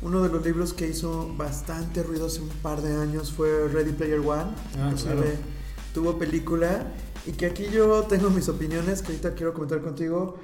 uno 0.00 0.22
de 0.22 0.28
los 0.28 0.44
libros 0.44 0.72
que 0.72 0.88
hizo 0.88 1.34
bastante 1.36 2.02
ruido 2.02 2.26
hace 2.26 2.40
un 2.40 2.48
par 2.48 2.80
de 2.82 2.96
años 2.96 3.32
fue 3.32 3.68
Ready 3.68 3.92
Player 3.92 4.20
One. 4.20 4.52
Ah, 4.78 4.92
claro. 4.96 5.24
Tuvo 5.92 6.18
película 6.18 6.92
y 7.28 7.32
que 7.32 7.44
aquí 7.44 7.66
yo 7.70 8.04
tengo 8.04 8.30
mis 8.30 8.48
opiniones 8.48 9.02
que 9.02 9.08
ahorita 9.08 9.34
quiero 9.34 9.52
comentar 9.52 9.82
contigo. 9.82 10.36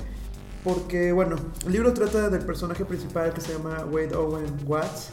Porque, 0.63 1.13
bueno, 1.13 1.37
el 1.65 1.73
libro 1.73 1.95
trata 1.95 2.29
del 2.29 2.45
personaje 2.45 2.85
principal 2.85 3.33
que 3.33 3.41
se 3.41 3.55
llama 3.55 3.87
Wade 3.91 4.15
Owen 4.15 4.45
Watts, 4.67 5.09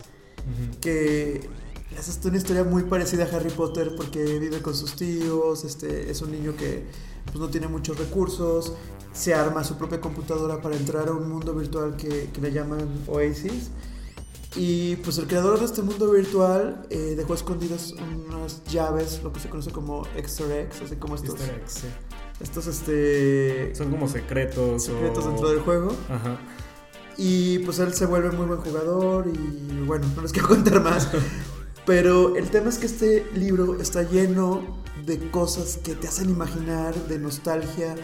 que 0.82 1.50
es 1.98 2.20
una 2.26 2.38
historia 2.38 2.66
muy 2.66 2.84
parecida 2.84 3.24
a 3.26 3.36
Harry 3.36 3.50
Potter 3.50 3.94
porque 3.96 4.40
vive 4.40 4.62
con 4.62 4.76
sus 4.76 4.96
tíos, 4.96 5.64
este, 5.64 6.10
es 6.12 6.22
un 6.22 6.32
niño 6.32 6.56
que 6.58 6.86
pues, 7.26 7.38
no 7.38 7.50
tiene 7.50 7.68
muchos 7.68 7.98
recursos, 7.98 8.74
se 9.14 9.34
arma 9.34 9.64
su 9.64 9.78
propia 9.78 10.00
computadora 10.02 10.62
para 10.62 10.76
entrar 10.76 11.08
a 11.08 11.12
un 11.12 11.30
mundo 11.30 11.54
virtual 11.54 11.96
que, 11.96 12.30
que 12.34 12.42
le 12.42 12.52
llaman 12.52 12.88
Oasis 13.08 13.72
y 14.56 14.98
pues 14.98 15.18
el 15.18 15.28
creador 15.28 15.60
de 15.60 15.66
este 15.66 15.82
mundo 15.82 16.12
virtual 16.12 16.86
eh, 16.90 17.14
dejó 17.16 17.34
escondidas 17.34 17.94
unas 18.28 18.64
llaves, 18.66 19.22
lo 19.24 19.32
que 19.32 19.40
se 19.40 19.50
conoce 19.50 19.72
como 19.72 20.06
Easter 20.16 20.52
eggs, 20.52 20.82
así 20.82 20.96
como 20.98 21.16
estos. 21.16 21.40
Easter 21.40 21.56
eggs, 21.56 21.74
sí. 21.74 21.88
Estos, 22.42 22.68
este. 22.68 23.74
Son 23.76 23.90
como 23.92 24.08
secretos. 24.10 24.84
Secretos 24.84 25.26
dentro 25.26 25.50
del 25.50 25.60
juego. 25.60 25.96
Ajá. 26.10 26.38
Y 27.18 27.60
pues 27.60 27.80
él 27.80 27.94
se 27.94 28.06
vuelve 28.06 28.32
muy 28.32 28.48
buen 28.48 28.60
jugador 28.60 29.28
y 29.28 29.86
bueno, 29.86 30.08
no 30.16 30.22
les 30.22 30.32
quiero 30.34 30.48
contar 30.48 30.82
más. 30.82 31.08
Pero 31.86 32.36
el 32.36 32.50
tema 32.50 32.70
es 32.70 32.78
que 32.78 32.88
este 32.88 33.26
libro 33.36 33.80
está 33.80 34.04
lleno 34.04 34.82
de 35.06 35.30
cosas 35.32 35.80
que 35.84 35.96
te 35.96 36.08
hacen 36.08 36.30
imaginar, 36.30 36.94
de 37.08 37.20
nostalgia, 37.20 37.96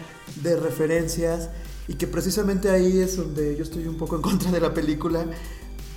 de 0.42 0.56
referencias, 0.56 1.50
y 1.86 1.94
que 1.94 2.06
precisamente 2.06 2.70
ahí 2.70 2.98
es 2.98 3.16
donde 3.16 3.56
yo 3.56 3.62
estoy 3.62 3.86
un 3.86 3.96
poco 3.96 4.16
en 4.16 4.22
contra 4.22 4.50
de 4.50 4.60
la 4.60 4.74
película, 4.74 5.26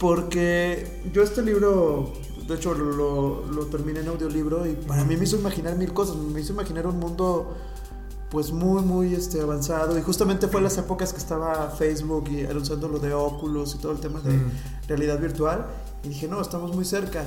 porque 0.02 1.00
yo 1.14 1.22
este 1.22 1.44
libro, 1.44 2.12
de 2.48 2.56
hecho 2.56 2.74
lo, 2.74 3.46
lo, 3.46 3.66
terminé 3.68 4.00
en 4.00 4.08
audiolibro 4.08 4.66
y 4.66 4.74
para 4.74 5.04
mí 5.04 5.16
me 5.16 5.26
hizo 5.26 5.38
imaginar 5.38 5.76
mil 5.78 5.94
cosas, 5.94 6.16
me 6.16 6.42
hizo 6.42 6.54
imaginar 6.54 6.88
un 6.88 6.98
mundo 6.98 7.56
pues 8.32 8.52
muy 8.52 8.82
muy 8.82 9.14
este 9.14 9.40
avanzado. 9.42 10.00
Y 10.00 10.02
justamente 10.02 10.48
fue 10.48 10.60
en 10.60 10.64
las 10.64 10.78
épocas 10.80 11.14
que 11.14 11.20
estaba 11.20 11.70
Facebook 11.70 12.30
y 12.32 12.48
anunciando 12.48 12.88
lo 12.88 12.98
de 12.98 13.14
Oculus 13.14 13.76
y 13.76 13.78
todo 13.78 13.92
el 13.92 14.00
tema 14.00 14.22
de 14.22 14.40
realidad 14.88 15.20
virtual. 15.20 15.68
Y 16.04 16.10
dije 16.10 16.28
no 16.28 16.42
estamos 16.42 16.76
muy 16.76 16.84
cerca 16.84 17.24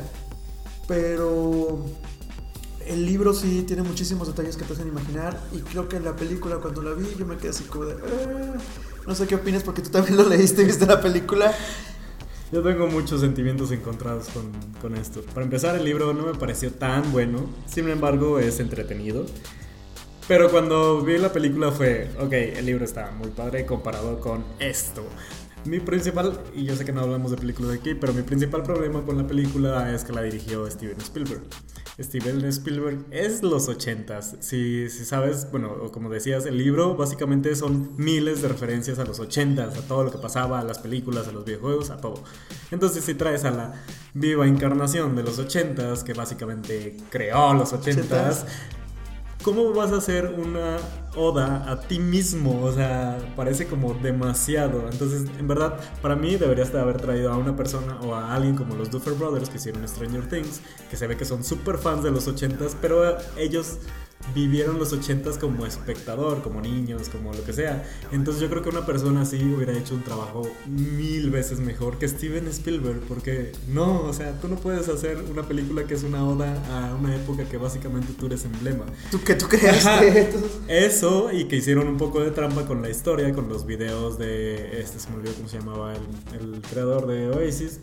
pero 0.88 1.78
el 2.84 3.06
libro 3.06 3.32
sí 3.34 3.62
tiene 3.66 3.82
muchísimos 3.82 4.26
detalles 4.26 4.56
que 4.56 4.64
te 4.64 4.72
hacen 4.72 4.88
imaginar. 4.88 5.40
Y 5.52 5.58
creo 5.60 5.88
que 5.88 5.96
en 5.96 6.04
la 6.04 6.16
película 6.16 6.56
cuando 6.56 6.82
la 6.82 6.92
vi 6.92 7.06
yo 7.16 7.24
me 7.24 7.36
quedé 7.36 7.50
así 7.50 7.62
como 7.62 7.84
de 7.84 7.94
ah". 7.94 8.58
no 9.06 9.14
sé 9.14 9.28
qué 9.28 9.36
opinas 9.36 9.62
porque 9.62 9.80
tú 9.80 9.90
también 9.90 10.16
lo 10.16 10.28
leíste 10.28 10.62
y 10.62 10.64
viste 10.64 10.86
la 10.86 11.00
película 11.00 11.54
yo 12.52 12.62
tengo 12.62 12.86
muchos 12.86 13.20
sentimientos 13.20 13.70
encontrados 13.72 14.28
con, 14.28 14.52
con, 14.80 14.96
esto. 14.96 15.22
Para 15.34 15.44
empezar, 15.44 15.76
el 15.76 15.84
libro 15.84 16.12
no 16.12 16.26
me 16.26 16.34
pareció 16.34 16.72
tan 16.72 17.10
bueno, 17.12 17.48
sin 17.66 17.88
embargo 17.88 18.38
es 18.38 18.60
entretenido. 18.60 19.26
Pero 20.26 20.50
cuando 20.50 21.02
vi 21.02 21.18
la 21.18 21.32
película 21.32 21.70
fue, 21.70 22.10
ok, 22.18 22.32
el 22.32 22.64
libro 22.64 22.84
está 22.84 23.10
muy 23.10 23.28
padre 23.28 23.66
comparado 23.66 24.20
con 24.20 24.44
esto. 24.58 25.04
Mi 25.66 25.80
principal, 25.80 26.40
y 26.54 26.64
yo 26.64 26.76
sé 26.76 26.84
que 26.84 26.92
no 26.92 27.00
hablamos 27.00 27.30
de 27.30 27.36
películas 27.36 27.78
aquí, 27.78 27.94
pero 27.94 28.12
mi 28.12 28.22
principal 28.22 28.62
problema 28.62 29.02
con 29.02 29.18
la 29.18 29.26
película 29.26 29.94
es 29.94 30.04
que 30.04 30.12
la 30.12 30.22
dirigió 30.22 30.70
Steven 30.70 30.98
Spielberg. 31.00 31.42
Steven 32.00 32.44
Spielberg 32.46 33.04
es 33.10 33.42
los 33.42 33.68
ochentas. 33.68 34.36
Si, 34.40 34.88
si 34.90 35.04
sabes, 35.04 35.48
bueno, 35.52 35.92
como 35.92 36.10
decías, 36.10 36.44
el 36.44 36.58
libro 36.58 36.96
básicamente 36.96 37.54
son 37.54 37.94
miles 37.96 38.42
de 38.42 38.48
referencias 38.48 38.98
a 38.98 39.04
los 39.04 39.20
ochentas, 39.20 39.76
a 39.78 39.82
todo 39.82 40.02
lo 40.04 40.10
que 40.10 40.18
pasaba, 40.18 40.58
a 40.58 40.64
las 40.64 40.80
películas, 40.80 41.28
a 41.28 41.32
los 41.32 41.44
videojuegos, 41.44 41.90
a 41.90 41.98
todo. 41.98 42.24
Entonces 42.72 43.04
si 43.04 43.14
traes 43.14 43.44
a 43.44 43.52
la 43.52 43.74
viva 44.12 44.46
encarnación 44.46 45.14
de 45.14 45.22
los 45.22 45.38
ochentas, 45.38 46.02
que 46.02 46.14
básicamente 46.14 46.96
creó 47.10 47.54
los 47.54 47.72
ochentas, 47.72 48.46
¿cómo 49.44 49.72
vas 49.74 49.92
a 49.92 49.98
hacer 49.98 50.34
una 50.38 50.78
oda 51.14 51.70
a 51.70 51.78
ti 51.80 51.98
mismo? 51.98 52.64
O 52.64 52.72
sea, 52.72 53.18
parece 53.36 53.66
como 53.66 53.94
demasiado. 53.94 54.88
Entonces, 54.90 55.26
en 55.38 55.46
verdad, 55.46 55.78
para 56.00 56.16
mí 56.16 56.36
deberías 56.36 56.72
de 56.72 56.80
haber 56.80 56.96
traído 56.96 57.30
a 57.30 57.36
una 57.36 57.54
persona 57.54 58.00
o 58.00 58.14
a 58.14 58.34
alguien 58.34 58.56
como 58.56 58.74
los 58.74 58.90
Duffer 58.90 59.12
Brothers 59.12 59.50
que 59.50 59.58
hicieron 59.58 59.86
Stranger 59.86 60.28
Things, 60.28 60.62
que 60.90 60.96
se 60.96 61.06
ve 61.06 61.16
que 61.16 61.26
son 61.26 61.44
súper 61.44 61.78
fans 61.78 62.02
de 62.02 62.10
los 62.10 62.26
80s, 62.26 62.74
pero 62.80 63.18
ellos 63.36 63.78
vivieron 64.34 64.78
los 64.78 64.92
ochentas 64.92 65.38
como 65.38 65.66
espectador, 65.66 66.42
como 66.42 66.60
niños, 66.60 67.08
como 67.08 67.32
lo 67.32 67.44
que 67.44 67.52
sea. 67.52 67.84
Entonces 68.12 68.42
yo 68.42 68.48
creo 68.48 68.62
que 68.62 68.70
una 68.70 68.86
persona 68.86 69.22
así 69.22 69.36
hubiera 69.42 69.76
hecho 69.76 69.94
un 69.94 70.02
trabajo 70.02 70.42
mil 70.66 71.30
veces 71.30 71.60
mejor 71.60 71.98
que 71.98 72.08
Steven 72.08 72.46
Spielberg, 72.48 73.00
porque 73.08 73.52
no, 73.68 74.02
o 74.02 74.12
sea, 74.12 74.40
tú 74.40 74.48
no 74.48 74.56
puedes 74.56 74.88
hacer 74.88 75.18
una 75.30 75.42
película 75.42 75.84
que 75.84 75.94
es 75.94 76.02
una 76.02 76.26
oda 76.26 76.54
a 76.70 76.94
una 76.94 77.14
época 77.14 77.44
que 77.44 77.56
básicamente 77.56 78.12
tú 78.18 78.26
eres 78.26 78.44
emblema. 78.44 78.84
Tú 79.10 79.22
que 79.22 79.34
tú 79.34 79.46
creaste. 79.48 80.30
Eso 80.68 81.30
y 81.32 81.44
que 81.44 81.56
hicieron 81.56 81.88
un 81.88 81.96
poco 81.96 82.20
de 82.20 82.30
trampa 82.30 82.66
con 82.66 82.82
la 82.82 82.90
historia, 82.90 83.32
con 83.34 83.48
los 83.48 83.66
videos 83.66 84.18
de 84.18 84.80
este 84.80 84.98
se 84.98 85.10
me 85.10 85.16
olvidó 85.16 85.34
cómo 85.34 85.48
se 85.48 85.58
llamaba 85.58 85.94
el, 85.94 86.54
el 86.54 86.62
creador 86.62 87.06
de 87.06 87.28
Oasis 87.28 87.80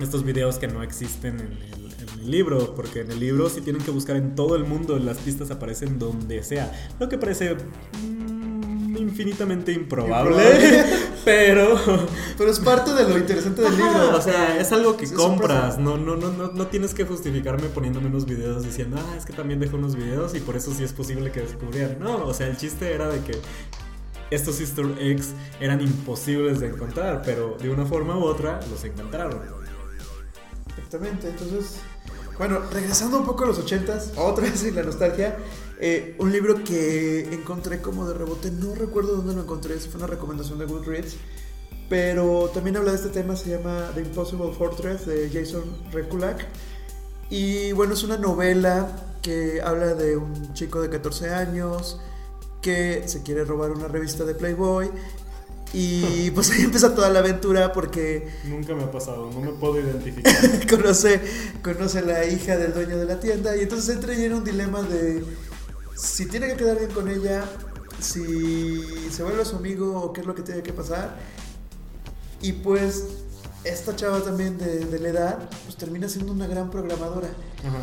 estos 0.00 0.24
videos 0.24 0.58
que 0.58 0.68
no 0.68 0.82
existen 0.82 1.40
en 1.40 1.52
el, 1.52 1.87
libro, 2.26 2.74
porque 2.74 3.00
en 3.00 3.10
el 3.10 3.20
libro 3.20 3.48
sí 3.48 3.60
tienen 3.60 3.82
que 3.82 3.90
buscar 3.90 4.16
en 4.16 4.34
todo 4.34 4.56
el 4.56 4.64
mundo, 4.64 4.98
las 4.98 5.18
pistas 5.18 5.50
aparecen 5.50 5.98
donde 5.98 6.42
sea, 6.42 6.72
lo 6.98 7.08
que 7.08 7.18
parece 7.18 7.54
mm, 7.54 8.96
infinitamente 8.96 9.72
improbable, 9.72 10.42
pero 11.24 11.78
pero 12.36 12.50
es 12.50 12.60
parte 12.60 12.94
de 12.94 13.08
lo 13.08 13.18
interesante 13.18 13.62
del 13.62 13.76
libro. 13.76 14.16
O 14.16 14.20
sea, 14.20 14.58
es 14.58 14.72
algo 14.72 14.96
que 14.96 15.12
compras, 15.12 15.78
no, 15.78 15.96
no, 15.96 16.16
no, 16.16 16.30
no, 16.32 16.52
no 16.52 16.66
tienes 16.66 16.94
que 16.94 17.04
justificarme 17.04 17.68
poniéndome 17.68 18.06
unos 18.08 18.26
videos 18.26 18.64
diciendo, 18.64 18.96
ah, 18.98 19.16
es 19.16 19.24
que 19.24 19.32
también 19.32 19.60
dejo 19.60 19.76
unos 19.76 19.96
videos 19.96 20.34
y 20.34 20.40
por 20.40 20.56
eso 20.56 20.72
sí 20.72 20.84
es 20.84 20.92
posible 20.92 21.30
que 21.30 21.40
descubrieran. 21.40 21.98
No, 21.98 22.24
o 22.24 22.34
sea, 22.34 22.46
el 22.46 22.56
chiste 22.56 22.92
era 22.92 23.08
de 23.08 23.20
que 23.20 23.32
estos 24.30 24.60
easter 24.60 24.86
eggs 25.00 25.32
eran 25.60 25.80
imposibles 25.80 26.60
de 26.60 26.68
encontrar, 26.68 27.22
pero 27.24 27.56
de 27.60 27.70
una 27.70 27.86
forma 27.86 28.16
u 28.16 28.24
otra 28.24 28.60
los 28.70 28.84
encontraron. 28.84 29.40
Exactamente, 30.76 31.28
entonces, 31.28 31.80
bueno, 32.38 32.60
regresando 32.72 33.18
un 33.18 33.26
poco 33.26 33.44
a 33.44 33.48
los 33.48 33.58
ochentas, 33.58 34.12
otra 34.16 34.44
vez 34.44 34.62
en 34.64 34.76
la 34.76 34.84
nostalgia, 34.84 35.36
eh, 35.80 36.14
un 36.18 36.30
libro 36.32 36.62
que 36.62 37.32
encontré 37.34 37.80
como 37.80 38.06
de 38.06 38.14
rebote, 38.14 38.50
no 38.50 38.74
recuerdo 38.74 39.16
dónde 39.16 39.34
lo 39.34 39.42
encontré, 39.42 39.76
fue 39.78 39.98
una 39.98 40.06
recomendación 40.06 40.58
de 40.58 40.66
Goodreads, 40.66 41.16
pero 41.88 42.50
también 42.54 42.76
habla 42.76 42.92
de 42.92 42.96
este 42.96 43.08
tema, 43.08 43.34
se 43.34 43.50
llama 43.50 43.90
The 43.94 44.02
Impossible 44.02 44.52
Fortress 44.52 45.06
de 45.06 45.28
Jason 45.32 45.64
Rekulak, 45.90 46.46
y 47.28 47.72
bueno, 47.72 47.94
es 47.94 48.04
una 48.04 48.16
novela 48.16 49.16
que 49.20 49.60
habla 49.60 49.94
de 49.94 50.16
un 50.16 50.54
chico 50.54 50.80
de 50.80 50.90
14 50.90 51.30
años 51.30 52.00
que 52.62 53.06
se 53.06 53.22
quiere 53.22 53.44
robar 53.44 53.72
una 53.72 53.88
revista 53.88 54.24
de 54.24 54.34
Playboy 54.34 54.90
y 55.72 56.30
pues 56.30 56.50
ahí 56.50 56.62
empieza 56.62 56.94
toda 56.94 57.10
la 57.10 57.18
aventura 57.18 57.72
porque... 57.72 58.28
Nunca 58.44 58.74
me 58.74 58.84
ha 58.84 58.90
pasado, 58.90 59.30
no 59.30 59.40
me 59.40 59.50
puedo 59.50 59.78
identificar. 59.80 60.34
conoce, 60.70 61.20
conoce 61.62 61.98
a 61.98 62.02
la 62.02 62.24
hija 62.26 62.56
del 62.56 62.72
dueño 62.72 62.96
de 62.96 63.04
la 63.04 63.20
tienda 63.20 63.54
y 63.56 63.60
entonces 63.60 63.94
entra 63.94 64.14
en 64.14 64.32
un 64.32 64.44
dilema 64.44 64.82
de 64.82 65.24
si 65.94 66.26
tiene 66.26 66.48
que 66.48 66.56
quedar 66.56 66.78
bien 66.78 66.90
con 66.90 67.08
ella, 67.08 67.44
si 68.00 69.10
se 69.10 69.22
vuelve 69.22 69.44
su 69.44 69.56
amigo 69.56 70.00
o 70.00 70.12
qué 70.12 70.22
es 70.22 70.26
lo 70.26 70.34
que 70.34 70.42
tiene 70.42 70.62
que 70.62 70.72
pasar. 70.72 71.16
Y 72.40 72.52
pues 72.52 73.04
esta 73.64 73.94
chava 73.94 74.20
también 74.20 74.56
de, 74.56 74.86
de 74.86 74.98
la 75.00 75.08
edad, 75.08 75.50
pues 75.64 75.76
termina 75.76 76.08
siendo 76.08 76.32
una 76.32 76.46
gran 76.46 76.70
programadora. 76.70 77.28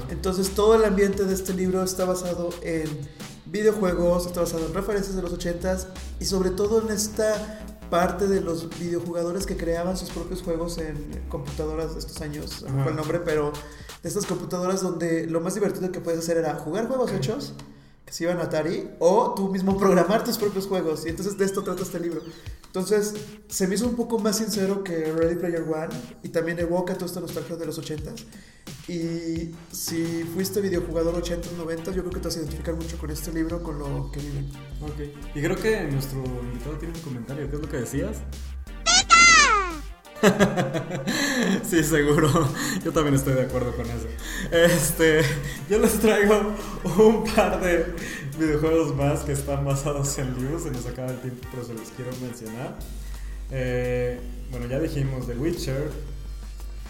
Entonces 0.10 0.50
todo 0.52 0.76
el 0.76 0.86
ambiente 0.86 1.26
de 1.26 1.34
este 1.34 1.54
libro 1.54 1.84
está 1.84 2.06
basado 2.06 2.50
en 2.64 2.88
videojuegos, 3.46 4.26
está 4.26 4.42
basado 4.42 4.66
en 4.66 4.74
referencias 4.74 5.16
de 5.16 5.22
los 5.22 5.38
80s 5.38 5.88
y 6.20 6.26
sobre 6.26 6.50
todo 6.50 6.82
en 6.82 6.92
esta 6.92 7.75
parte 7.90 8.28
de 8.28 8.42
los 8.42 8.70
videojugadores 8.80 9.46
que 9.46 9.58
creaban 9.58 9.98
sus 9.98 10.10
propios 10.10 10.42
juegos 10.42 10.78
en 10.78 11.24
computadoras 11.30 11.94
de 11.94 12.00
estos 12.00 12.22
años, 12.22 12.64
no 12.68 12.84
fue 12.84 12.92
el 12.92 12.98
nombre, 12.98 13.20
pero 13.20 13.52
de 14.02 14.10
estas 14.10 14.26
computadoras 14.26 14.82
donde 14.82 15.26
lo 15.28 15.42
más 15.42 15.56
divertido 15.56 15.92
que 15.92 16.00
puedes 16.00 16.20
hacer 16.20 16.38
era 16.38 16.56
jugar 16.56 16.88
juegos 16.88 17.12
hechos 17.12 17.54
que 18.06 18.14
se 18.14 18.24
iban 18.24 18.38
a 18.40 18.44
Atari 18.44 18.88
o 19.00 19.34
tú 19.36 19.50
mismo 19.50 19.78
programar 19.78 20.24
tus 20.24 20.38
propios 20.38 20.68
juegos 20.68 21.06
y 21.06 21.10
entonces 21.10 21.38
de 21.38 21.46
esto 21.46 21.64
trata 21.64 21.82
este 21.82 22.00
libro. 22.00 22.22
Entonces 22.68 23.16
se 23.48 23.68
me 23.68 23.76
hizo 23.76 23.88
un 23.88 23.96
poco 23.96 24.20
más 24.20 24.38
sincero 24.38 24.84
que 24.84 25.12
Ready 25.12 25.36
Player 25.36 25.64
One 25.64 25.96
y 26.22 26.30
también 26.30 26.60
evoca 26.60 26.94
toda 26.94 27.08
esta 27.08 27.20
nostalgia 27.20 27.56
de 27.56 27.66
los 27.66 27.80
80s. 27.80 28.26
Y 28.88 29.52
si 29.72 30.24
fuiste 30.34 30.62
videojugador 30.62 31.16
80s, 31.16 31.54
90 31.58 31.92
yo 31.92 32.02
creo 32.02 32.12
que 32.12 32.20
te 32.20 32.28
vas 32.28 32.36
a 32.36 32.40
identificar 32.40 32.76
mucho 32.76 32.98
con 33.00 33.10
este 33.10 33.34
libro, 33.34 33.64
con 33.64 33.80
lo 33.80 34.12
que 34.12 34.20
viven. 34.20 34.48
Ok. 34.82 35.34
Y 35.34 35.42
creo 35.42 35.56
que 35.56 35.84
nuestro 35.86 36.24
invitado 36.24 36.78
tiene 36.78 36.94
un 36.94 37.02
comentario. 37.02 37.50
¿Qué 37.50 37.56
es 37.56 37.62
lo 37.62 37.70
que 37.70 37.78
decías? 37.78 38.18
sí, 41.64 41.84
seguro. 41.84 42.30
Yo 42.84 42.92
también 42.92 43.16
estoy 43.16 43.34
de 43.34 43.44
acuerdo 43.44 43.76
con 43.76 43.86
eso. 43.86 44.08
Este, 44.52 45.22
yo 45.70 45.80
les 45.80 46.00
traigo 46.00 46.54
un 46.98 47.24
par 47.24 47.62
de 47.62 47.86
videojuegos 48.38 48.96
más 48.96 49.22
que 49.22 49.32
están 49.32 49.66
basados 49.66 50.18
en 50.20 50.36
libros. 50.36 50.64
Se 50.64 50.72
nos 50.72 50.86
acaba 50.86 51.10
el 51.10 51.20
tiempo, 51.20 51.48
pero 51.52 51.66
se 51.66 51.74
los 51.74 51.90
quiero 51.90 52.12
mencionar. 52.22 52.78
Eh, 53.52 54.20
bueno, 54.52 54.68
ya 54.68 54.80
dijimos 54.80 55.28
The 55.28 55.36
Witcher, 55.36 55.92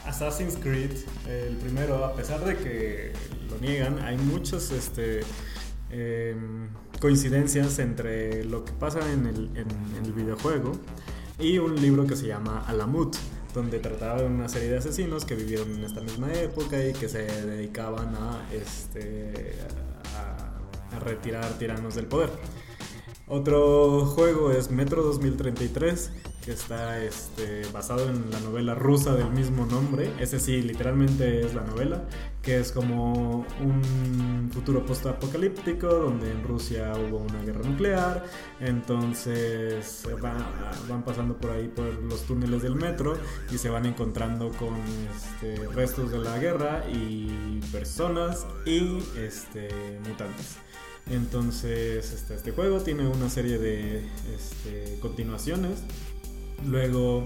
Assassin's 0.06 0.58
Creed, 0.58 0.92
el 1.28 1.56
primero, 1.58 2.06
a 2.06 2.16
pesar 2.16 2.44
de 2.44 2.56
que 2.56 3.12
lo 3.50 3.58
niegan, 3.60 4.00
hay 4.00 4.18
muchas 4.18 4.72
este, 4.72 5.22
em, 5.90 6.70
coincidencias 7.00 7.80
entre 7.80 8.44
lo 8.46 8.64
que 8.64 8.72
pasa 8.74 9.00
en 9.12 9.26
el, 9.26 10.14
videojuego 10.14 10.72
y 11.40 11.58
un 11.58 11.76
libro 11.76 12.08
que 12.08 12.16
se 12.16 12.28
llama 12.28 12.64
Alamut, 12.68 13.18
donde 13.54 13.80
trataba 13.80 14.22
de 14.22 14.28
una 14.28 14.48
serie 14.48 14.70
de 14.70 14.78
asesinos 14.78 15.26
que 15.26 15.36
vivieron 15.36 15.76
en 15.76 15.84
esta 15.84 16.00
misma 16.00 16.32
época 16.34 16.82
y 16.84 16.94
que 16.94 17.10
se 17.10 17.24
dedicaban 17.24 18.16
a, 18.16 18.48
este, 18.54 19.56
retirar 21.04 21.58
tiranos 21.58 21.96
del 21.96 22.06
poder. 22.06 22.30
Otro 23.28 24.06
juego 24.06 24.52
es 24.52 24.70
Metro 24.70 25.02
2033, 25.02 26.12
que 26.44 26.52
está 26.52 27.04
este, 27.04 27.64
basado 27.74 28.08
en 28.08 28.30
la 28.30 28.40
novela 28.40 28.76
rusa 28.76 29.16
del 29.16 29.32
mismo 29.32 29.66
nombre. 29.66 30.14
Ese 30.20 30.40
sí, 30.40 30.62
literalmente 30.62 31.42
es 31.42 31.56
la 31.56 31.64
novela, 31.64 32.04
que 32.44 32.60
es 32.60 32.72
como 32.72 33.44
un 33.60 34.52
futuro 34.54 34.86
post-apocalíptico 34.86 35.88
donde 35.88 36.30
en 36.30 36.44
Rusia 36.44 36.94
hubo 36.96 37.18
una 37.18 37.42
guerra 37.42 37.68
nuclear. 37.68 38.26
Entonces 38.60 40.08
van, 40.22 41.04
pasando 41.04 41.36
por 41.36 41.50
ahí 41.50 41.68
por 41.68 41.92
los 42.04 42.22
túneles 42.28 42.62
del 42.62 42.76
metro 42.76 43.18
y 43.52 43.58
se 43.58 43.70
van 43.70 43.88
encontrando 43.88 44.52
con 44.52 44.76
este, 45.16 45.68
restos 45.70 46.12
de 46.12 46.20
la 46.20 46.38
guerra 46.38 46.84
y 46.94 47.60
personas 47.72 48.46
y 48.68 49.00
este, 49.18 49.68
mutantes. 50.08 50.60
Entonces, 51.10 52.12
este, 52.12 52.36
este, 52.36 52.52
juego 52.52 52.80
tiene 52.80 53.08
una 53.08 53.30
serie 53.30 53.60
de 53.60 54.06
este, 54.36 54.98
continuaciones. 55.00 55.84
Luego, 56.66 57.26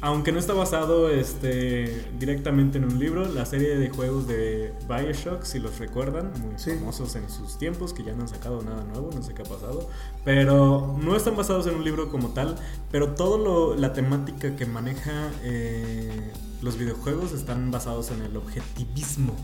aunque 0.00 0.32
no 0.32 0.38
está 0.38 0.54
basado 0.54 1.10
este, 1.10 2.06
directamente 2.18 2.78
en 2.78 2.84
un 2.84 2.98
libro, 2.98 3.26
la 3.26 3.44
serie 3.44 3.76
de 3.76 3.90
juegos 3.90 4.26
de 4.26 4.72
Bioshock, 4.88 5.42
si 5.42 5.58
los 5.58 5.78
recuerdan, 5.78 6.32
muy 6.40 6.56
famosos 6.56 7.14
en 7.16 7.28
sus 7.28 7.58
tiempos, 7.58 7.92
que 7.92 8.04
ya 8.04 8.14
no 8.14 8.22
han 8.22 8.28
sacado 8.28 8.62
nada 8.62 8.84
nuevo, 8.84 9.10
no 9.14 9.22
sé 9.22 9.34
qué 9.34 9.42
ha 9.42 9.44
pasado, 9.44 9.86
pero 10.24 10.96
no 11.02 11.14
están 11.14 11.36
basados 11.36 11.66
en 11.66 11.74
un 11.74 11.84
libro 11.84 12.10
como 12.10 12.28
tal, 12.28 12.56
pero 12.90 13.14
toda 13.14 13.76
la 13.76 13.92
temática 13.92 14.56
que 14.56 14.64
maneja 14.64 15.30
eh, 15.42 16.32
los 16.62 16.78
videojuegos 16.78 17.32
están 17.32 17.70
basados 17.70 18.10
en 18.12 18.22
el 18.22 18.36
objetivismo 18.36 19.34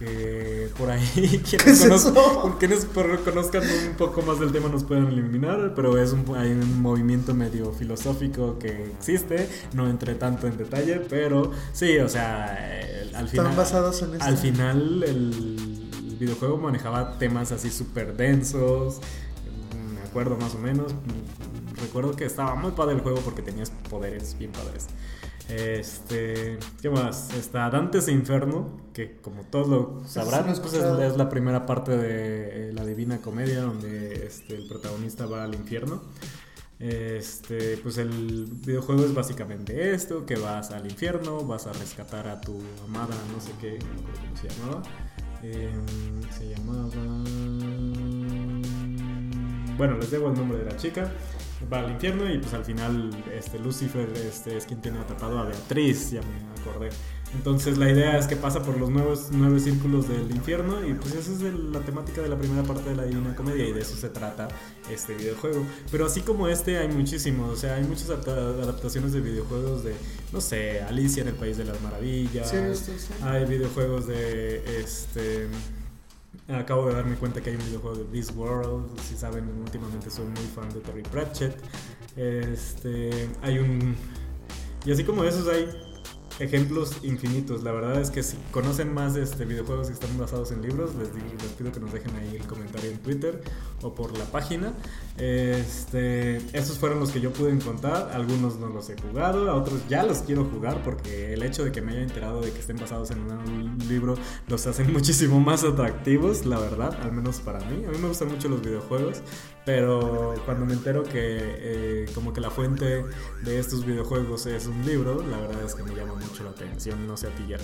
que 0.00 0.70
por 0.78 0.90
ahí 0.90 1.42
quienes, 1.48 1.84
conozcan, 3.22 3.62
un 3.62 3.96
poco 3.98 4.22
más 4.22 4.40
del 4.40 4.50
tema 4.50 4.70
nos 4.70 4.82
pueden 4.82 5.08
eliminar, 5.08 5.74
pero 5.76 5.98
es 6.02 6.12
un, 6.12 6.24
hay 6.36 6.52
un 6.52 6.80
movimiento 6.80 7.34
medio 7.34 7.70
filosófico 7.72 8.58
que 8.58 8.86
existe, 8.86 9.46
no 9.74 9.88
entré 9.88 10.14
tanto 10.14 10.46
en 10.46 10.56
detalle, 10.56 11.00
pero 11.00 11.50
sí, 11.74 11.98
o 11.98 12.08
sea, 12.08 12.56
al 13.14 13.28
final... 13.28 13.54
basados 13.54 14.00
en 14.00 14.22
Al 14.22 14.38
final 14.38 15.02
el 15.02 16.16
videojuego 16.18 16.56
manejaba 16.56 17.18
temas 17.18 17.52
así 17.52 17.70
súper 17.70 18.16
densos, 18.16 19.00
me 19.94 20.00
acuerdo 20.08 20.38
más 20.38 20.54
o 20.54 20.58
menos, 20.58 20.94
recuerdo 21.80 22.14
que 22.14 22.24
estaba 22.24 22.54
muy 22.54 22.72
padre 22.72 22.94
el 22.94 23.00
juego 23.00 23.20
porque 23.20 23.42
tenías 23.42 23.70
poderes 23.88 24.36
bien 24.38 24.52
padres. 24.52 24.88
Este, 25.48 26.58
¿qué 26.80 26.90
más? 26.90 27.34
Está 27.34 27.68
Dantes 27.70 28.06
e 28.06 28.12
Inferno, 28.12 28.68
que 28.92 29.16
como 29.16 29.42
todos 29.42 29.68
lo 29.68 30.02
sabrán, 30.06 30.44
pues 30.44 30.74
es, 30.74 31.16
la 31.16 31.28
primera 31.28 31.66
parte 31.66 31.96
de 31.96 32.68
eh, 32.68 32.72
la 32.72 32.84
Divina 32.84 33.18
Comedia, 33.20 33.62
donde 33.62 34.26
este, 34.26 34.54
el 34.54 34.68
protagonista 34.68 35.26
va 35.26 35.42
al 35.42 35.54
infierno. 35.54 36.02
Este, 36.78 37.76
pues 37.78 37.98
el 37.98 38.46
videojuego 38.64 39.04
es 39.04 39.12
básicamente 39.12 39.92
esto, 39.92 40.24
que 40.24 40.36
vas 40.36 40.70
al 40.70 40.88
infierno, 40.88 41.44
vas 41.44 41.66
a 41.66 41.72
rescatar 41.72 42.28
a 42.28 42.40
tu 42.40 42.58
amada, 42.86 43.14
no 43.34 43.40
sé 43.40 43.50
qué, 43.60 43.78
cómo 43.78 44.36
se 44.36 44.48
llamaba. 44.48 44.82
Em, 45.42 46.22
se 46.30 46.48
llamaba... 46.48 46.88
Bueno, 49.76 49.98
les 49.98 50.10
debo 50.10 50.28
el 50.28 50.34
nombre 50.34 50.58
de 50.58 50.64
la 50.66 50.76
chica 50.76 51.10
va 51.72 51.80
al 51.80 51.90
infierno 51.90 52.32
y 52.32 52.38
pues 52.38 52.54
al 52.54 52.64
final 52.64 53.10
este 53.32 53.58
Lucifer 53.58 54.08
este, 54.16 54.56
es 54.56 54.66
quien 54.66 54.80
tiene 54.80 54.98
atrapado 54.98 55.38
a 55.38 55.44
Beatriz, 55.44 56.10
ya 56.10 56.20
me 56.20 56.60
acordé. 56.60 56.90
Entonces 57.34 57.78
la 57.78 57.88
idea 57.88 58.18
es 58.18 58.26
que 58.26 58.34
pasa 58.34 58.62
por 58.62 58.76
los 58.76 58.90
nuevos, 58.90 59.28
nueve 59.30 59.60
círculos 59.60 60.08
del 60.08 60.30
infierno 60.32 60.84
y 60.84 60.94
pues 60.94 61.14
esa 61.14 61.32
es 61.32 61.40
la 61.40 61.80
temática 61.80 62.22
de 62.22 62.28
la 62.28 62.36
primera 62.36 62.64
parte 62.64 62.90
de 62.90 62.96
la 62.96 63.04
Divina 63.04 63.36
Comedia 63.36 63.68
y 63.68 63.72
de 63.72 63.80
eso 63.80 63.94
se 63.94 64.08
trata 64.08 64.48
este 64.90 65.14
videojuego. 65.14 65.64
Pero 65.92 66.06
así 66.06 66.22
como 66.22 66.48
este 66.48 66.78
hay 66.78 66.88
muchísimos, 66.88 67.50
o 67.50 67.56
sea, 67.56 67.76
hay 67.76 67.84
muchas 67.84 68.10
adaptaciones 68.10 69.12
de 69.12 69.20
videojuegos 69.20 69.84
de, 69.84 69.94
no 70.32 70.40
sé, 70.40 70.82
Alicia 70.82 71.22
en 71.22 71.28
el 71.28 71.36
País 71.36 71.56
de 71.56 71.64
las 71.64 71.80
Maravillas. 71.80 72.52
Hay 73.22 73.44
videojuegos 73.44 74.08
de, 74.08 74.80
este... 74.80 75.48
Acabo 76.52 76.88
de 76.88 76.94
darme 76.94 77.16
cuenta 77.16 77.40
que 77.40 77.50
hay 77.50 77.56
un 77.56 77.64
videojuego 77.64 77.96
de 77.96 78.04
This 78.04 78.32
World. 78.34 78.98
Si 79.00 79.16
saben, 79.16 79.48
últimamente 79.60 80.10
soy 80.10 80.26
muy 80.26 80.44
fan 80.54 80.68
de 80.70 80.80
Terry 80.80 81.02
Pratchett. 81.02 81.56
Este, 82.16 83.28
hay 83.42 83.58
un. 83.58 83.96
Y 84.84 84.92
así 84.92 85.04
como 85.04 85.24
esos 85.24 85.46
hay 85.48 85.68
ejemplos 86.40 86.96
infinitos. 87.02 87.62
La 87.62 87.70
verdad 87.70 88.00
es 88.00 88.10
que 88.10 88.22
si 88.22 88.36
conocen 88.50 88.92
más 88.92 89.14
de 89.14 89.22
este 89.22 89.44
videojuegos 89.44 89.88
que 89.88 89.92
están 89.92 90.16
basados 90.18 90.50
en 90.50 90.62
libros, 90.62 90.94
les, 90.96 91.08
les 91.14 91.52
pido 91.52 91.70
que 91.70 91.80
nos 91.80 91.92
dejen 91.92 92.16
ahí 92.16 92.36
el 92.36 92.46
comentario 92.46 92.90
en 92.90 92.98
Twitter 92.98 93.40
o 93.82 93.94
por 93.94 94.16
la 94.18 94.24
página. 94.24 94.72
Este, 95.18 96.38
estos 96.56 96.78
fueron 96.78 96.98
los 96.98 97.10
que 97.10 97.20
yo 97.20 97.32
pude 97.32 97.50
encontrar. 97.50 98.10
Algunos 98.12 98.58
no 98.58 98.68
los 98.68 98.88
he 98.90 98.96
jugado, 99.00 99.50
a 99.50 99.54
otros 99.54 99.80
ya 99.88 100.02
los 100.02 100.18
quiero 100.18 100.44
jugar 100.46 100.82
porque 100.82 101.34
el 101.34 101.42
hecho 101.42 101.64
de 101.64 101.72
que 101.72 101.82
me 101.82 101.92
haya 101.92 102.02
enterado 102.02 102.40
de 102.40 102.50
que 102.50 102.58
estén 102.58 102.78
basados 102.78 103.10
en 103.10 103.20
un 103.20 103.78
libro 103.88 104.16
los 104.48 104.66
hacen 104.66 104.92
muchísimo 104.92 105.40
más 105.40 105.62
atractivos, 105.62 106.46
la 106.46 106.58
verdad, 106.58 106.98
al 107.02 107.12
menos 107.12 107.40
para 107.40 107.60
mí. 107.60 107.84
A 107.84 107.90
mí 107.90 107.98
me 107.98 108.08
gustan 108.08 108.28
mucho 108.28 108.48
los 108.48 108.62
videojuegos, 108.62 109.22
pero 109.64 110.34
cuando 110.44 110.66
me 110.66 110.72
entero 110.72 111.02
que 111.02 111.12
eh, 111.14 112.06
como 112.14 112.32
que 112.32 112.40
la 112.40 112.50
fuente 112.50 113.04
de 113.42 113.58
estos 113.58 113.84
videojuegos 113.84 114.46
es 114.46 114.66
un 114.66 114.84
libro, 114.84 115.24
la 115.26 115.38
verdad 115.38 115.64
es 115.64 115.74
que 115.74 115.82
me 115.82 115.94
llama 115.94 116.14
mucho 116.14 116.44
la 116.44 116.50
atención, 116.50 117.06
no 117.06 117.16
sé 117.16 117.28
a 117.28 117.30
ti 117.30 117.46
ya. 117.48 117.58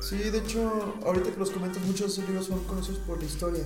Sí, 0.00 0.16
de 0.16 0.38
hecho, 0.38 0.94
ahorita 1.04 1.32
que 1.32 1.38
los 1.38 1.50
comentas, 1.50 1.82
muchos 1.82 2.00
de 2.00 2.06
esos 2.06 2.28
libros 2.28 2.46
son 2.46 2.64
conocidos 2.64 3.00
por 3.00 3.18
la 3.18 3.24
historia. 3.24 3.64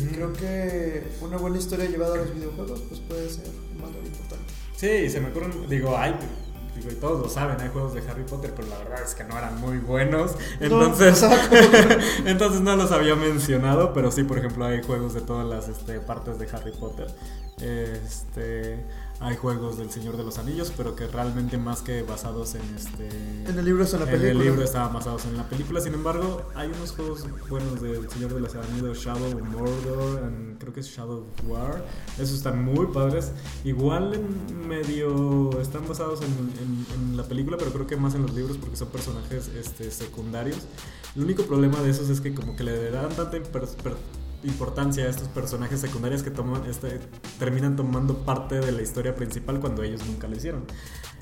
Y 0.00 0.06
creo 0.06 0.32
que 0.32 1.02
una 1.20 1.36
buena 1.36 1.58
historia 1.58 1.84
llevada 1.86 2.14
a 2.14 2.18
los 2.18 2.34
videojuegos 2.34 2.80
pues 2.88 3.00
puede 3.00 3.28
ser 3.28 3.50
un 3.74 3.82
valor 3.82 4.02
importante. 4.02 4.44
Sí, 4.76 5.10
se 5.10 5.20
me 5.20 5.28
ocurren, 5.28 5.68
digo, 5.68 5.96
hay 5.96 6.14
digo, 6.74 6.90
y 6.90 6.94
todos 6.94 7.20
lo 7.20 7.28
saben, 7.28 7.60
hay 7.60 7.68
juegos 7.68 7.94
de 7.94 8.00
Harry 8.08 8.24
Potter, 8.24 8.52
pero 8.54 8.68
la 8.68 8.78
verdad 8.78 9.02
es 9.02 9.14
que 9.14 9.24
no 9.24 9.38
eran 9.38 9.60
muy 9.60 9.78
buenos. 9.78 10.32
Entonces, 10.60 11.22
no, 11.22 11.30
entonces 12.26 12.60
no 12.60 12.76
los 12.76 12.92
había 12.92 13.14
mencionado, 13.14 13.92
pero 13.92 14.10
sí, 14.10 14.24
por 14.24 14.38
ejemplo, 14.38 14.64
hay 14.64 14.82
juegos 14.82 15.14
de 15.14 15.20
todas 15.20 15.46
las 15.46 15.68
este, 15.68 16.00
partes 16.00 16.38
de 16.38 16.48
Harry 16.52 16.72
Potter. 16.72 17.06
Este 17.60 18.84
hay 19.20 19.36
juegos 19.36 19.78
del 19.78 19.90
Señor 19.90 20.16
de 20.16 20.24
los 20.24 20.38
Anillos, 20.38 20.72
pero 20.76 20.96
que 20.96 21.06
realmente 21.06 21.56
más 21.56 21.82
que 21.82 22.02
basados 22.02 22.54
en 22.54 22.62
este... 22.74 23.08
En 23.48 23.58
el 23.58 23.64
libro 23.64 23.84
en 23.84 23.92
la 23.92 24.06
película. 24.06 24.30
En 24.30 24.36
el 24.36 24.38
libro 24.38 24.62
estaban 24.62 24.92
basados 24.92 25.24
en 25.26 25.36
la 25.36 25.48
película, 25.48 25.80
sin 25.80 25.94
embargo, 25.94 26.50
hay 26.54 26.68
unos 26.68 26.92
juegos 26.92 27.24
buenos 27.48 27.80
del 27.80 28.10
Señor 28.10 28.34
de 28.34 28.40
los 28.40 28.54
Anillos, 28.54 28.98
Shadow 28.98 29.36
of 29.36 29.42
Mordor, 29.42 30.32
creo 30.58 30.72
que 30.72 30.80
es 30.80 30.88
Shadow 30.88 31.20
of 31.20 31.48
War, 31.48 31.84
esos 32.18 32.36
están 32.36 32.64
muy 32.64 32.86
padres. 32.86 33.32
Igual 33.64 34.14
en 34.14 34.68
medio 34.68 35.60
están 35.60 35.86
basados 35.88 36.20
en, 36.22 37.16
la 37.16 37.22
película, 37.22 37.56
pero 37.56 37.72
creo 37.72 37.86
que 37.86 37.96
más 37.96 38.14
en 38.14 38.22
los 38.22 38.34
libros 38.34 38.56
porque 38.58 38.76
son 38.76 38.88
personajes 38.88 39.48
este, 39.48 39.90
secundarios. 39.90 40.58
El 41.14 41.22
único 41.22 41.44
problema 41.44 41.80
de 41.80 41.90
esos 41.90 42.10
es 42.10 42.20
que 42.20 42.34
como 42.34 42.56
que 42.56 42.64
le 42.64 42.90
dan 42.90 43.14
tanta 43.14 43.36
importancia 44.44 45.04
a 45.04 45.08
estos 45.08 45.28
personajes 45.28 45.80
secundarios 45.80 46.22
que 46.22 46.30
toman, 46.30 46.64
este, 46.66 47.00
terminan 47.38 47.76
tomando 47.76 48.18
parte 48.18 48.60
de 48.60 48.72
la 48.72 48.82
historia 48.82 49.14
principal 49.14 49.60
cuando 49.60 49.82
ellos 49.82 50.04
nunca 50.06 50.28
lo 50.28 50.36
hicieron. 50.36 50.64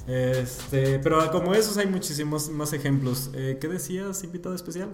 Este, 0.07 0.99
pero 0.99 1.31
como 1.31 1.55
esos 1.55 1.77
hay 1.77 1.87
muchísimos 1.87 2.51
más 2.51 2.73
ejemplos. 2.73 3.31
Eh, 3.35 3.59
¿Qué 3.61 3.69
decías, 3.69 4.25
invitado 4.25 4.55
especial? 4.55 4.93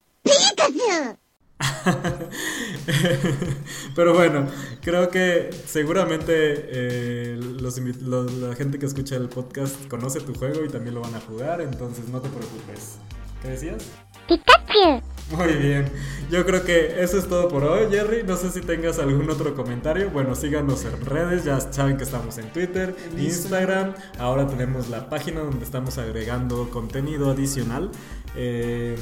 Pero 3.94 4.14
bueno, 4.14 4.46
creo 4.80 5.10
que 5.10 5.50
seguramente 5.66 6.32
eh, 6.34 7.38
la 7.38 8.54
gente 8.54 8.78
que 8.78 8.86
escucha 8.86 9.16
el 9.16 9.28
podcast 9.28 9.86
conoce 9.88 10.20
tu 10.20 10.34
juego 10.34 10.64
y 10.64 10.68
también 10.68 10.94
lo 10.94 11.00
van 11.00 11.14
a 11.14 11.20
jugar, 11.20 11.60
entonces 11.60 12.08
no 12.08 12.20
te 12.20 12.28
preocupes. 12.28 12.98
¿Qué 13.42 13.48
decías? 13.48 13.82
Pikachu. 14.26 15.02
Muy 15.30 15.52
bien, 15.54 15.90
yo 16.30 16.46
creo 16.46 16.64
que 16.64 17.02
eso 17.02 17.18
es 17.18 17.28
todo 17.28 17.48
por 17.48 17.62
hoy, 17.62 17.90
Jerry. 17.90 18.22
No 18.22 18.36
sé 18.36 18.50
si 18.50 18.62
tengas 18.62 18.98
algún 18.98 19.28
otro 19.28 19.54
comentario. 19.54 20.10
Bueno, 20.10 20.34
síganos 20.34 20.86
en 20.86 21.04
redes, 21.04 21.44
ya 21.44 21.60
saben 21.60 21.98
que 21.98 22.04
estamos 22.04 22.38
en 22.38 22.50
Twitter, 22.50 22.96
Instagram. 23.18 23.94
Ahora 24.18 24.46
tenemos 24.46 24.88
la 24.88 25.10
página 25.10 25.40
donde 25.40 25.64
estamos 25.64 25.98
agregando 25.98 26.70
contenido 26.70 27.30
adicional. 27.30 27.90
Eh, 28.36 28.96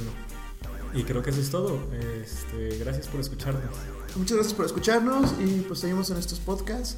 y 0.94 1.04
creo 1.04 1.22
que 1.22 1.30
eso 1.30 1.40
es 1.40 1.50
todo. 1.50 1.78
Este, 2.22 2.78
gracias 2.78 3.06
por 3.06 3.20
escucharnos. 3.20 3.62
Muchas 4.16 4.36
gracias 4.36 4.54
por 4.54 4.66
escucharnos 4.66 5.34
y 5.38 5.60
pues 5.60 5.78
seguimos 5.78 6.10
en 6.10 6.16
estos 6.16 6.40
podcasts 6.40 6.96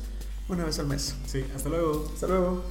una 0.49 0.65
vez 0.65 0.79
al 0.79 0.87
mes. 0.87 1.15
Sí, 1.27 1.45
hasta 1.55 1.69
luego. 1.69 2.11
Hasta 2.15 2.29
luego. 2.29 2.65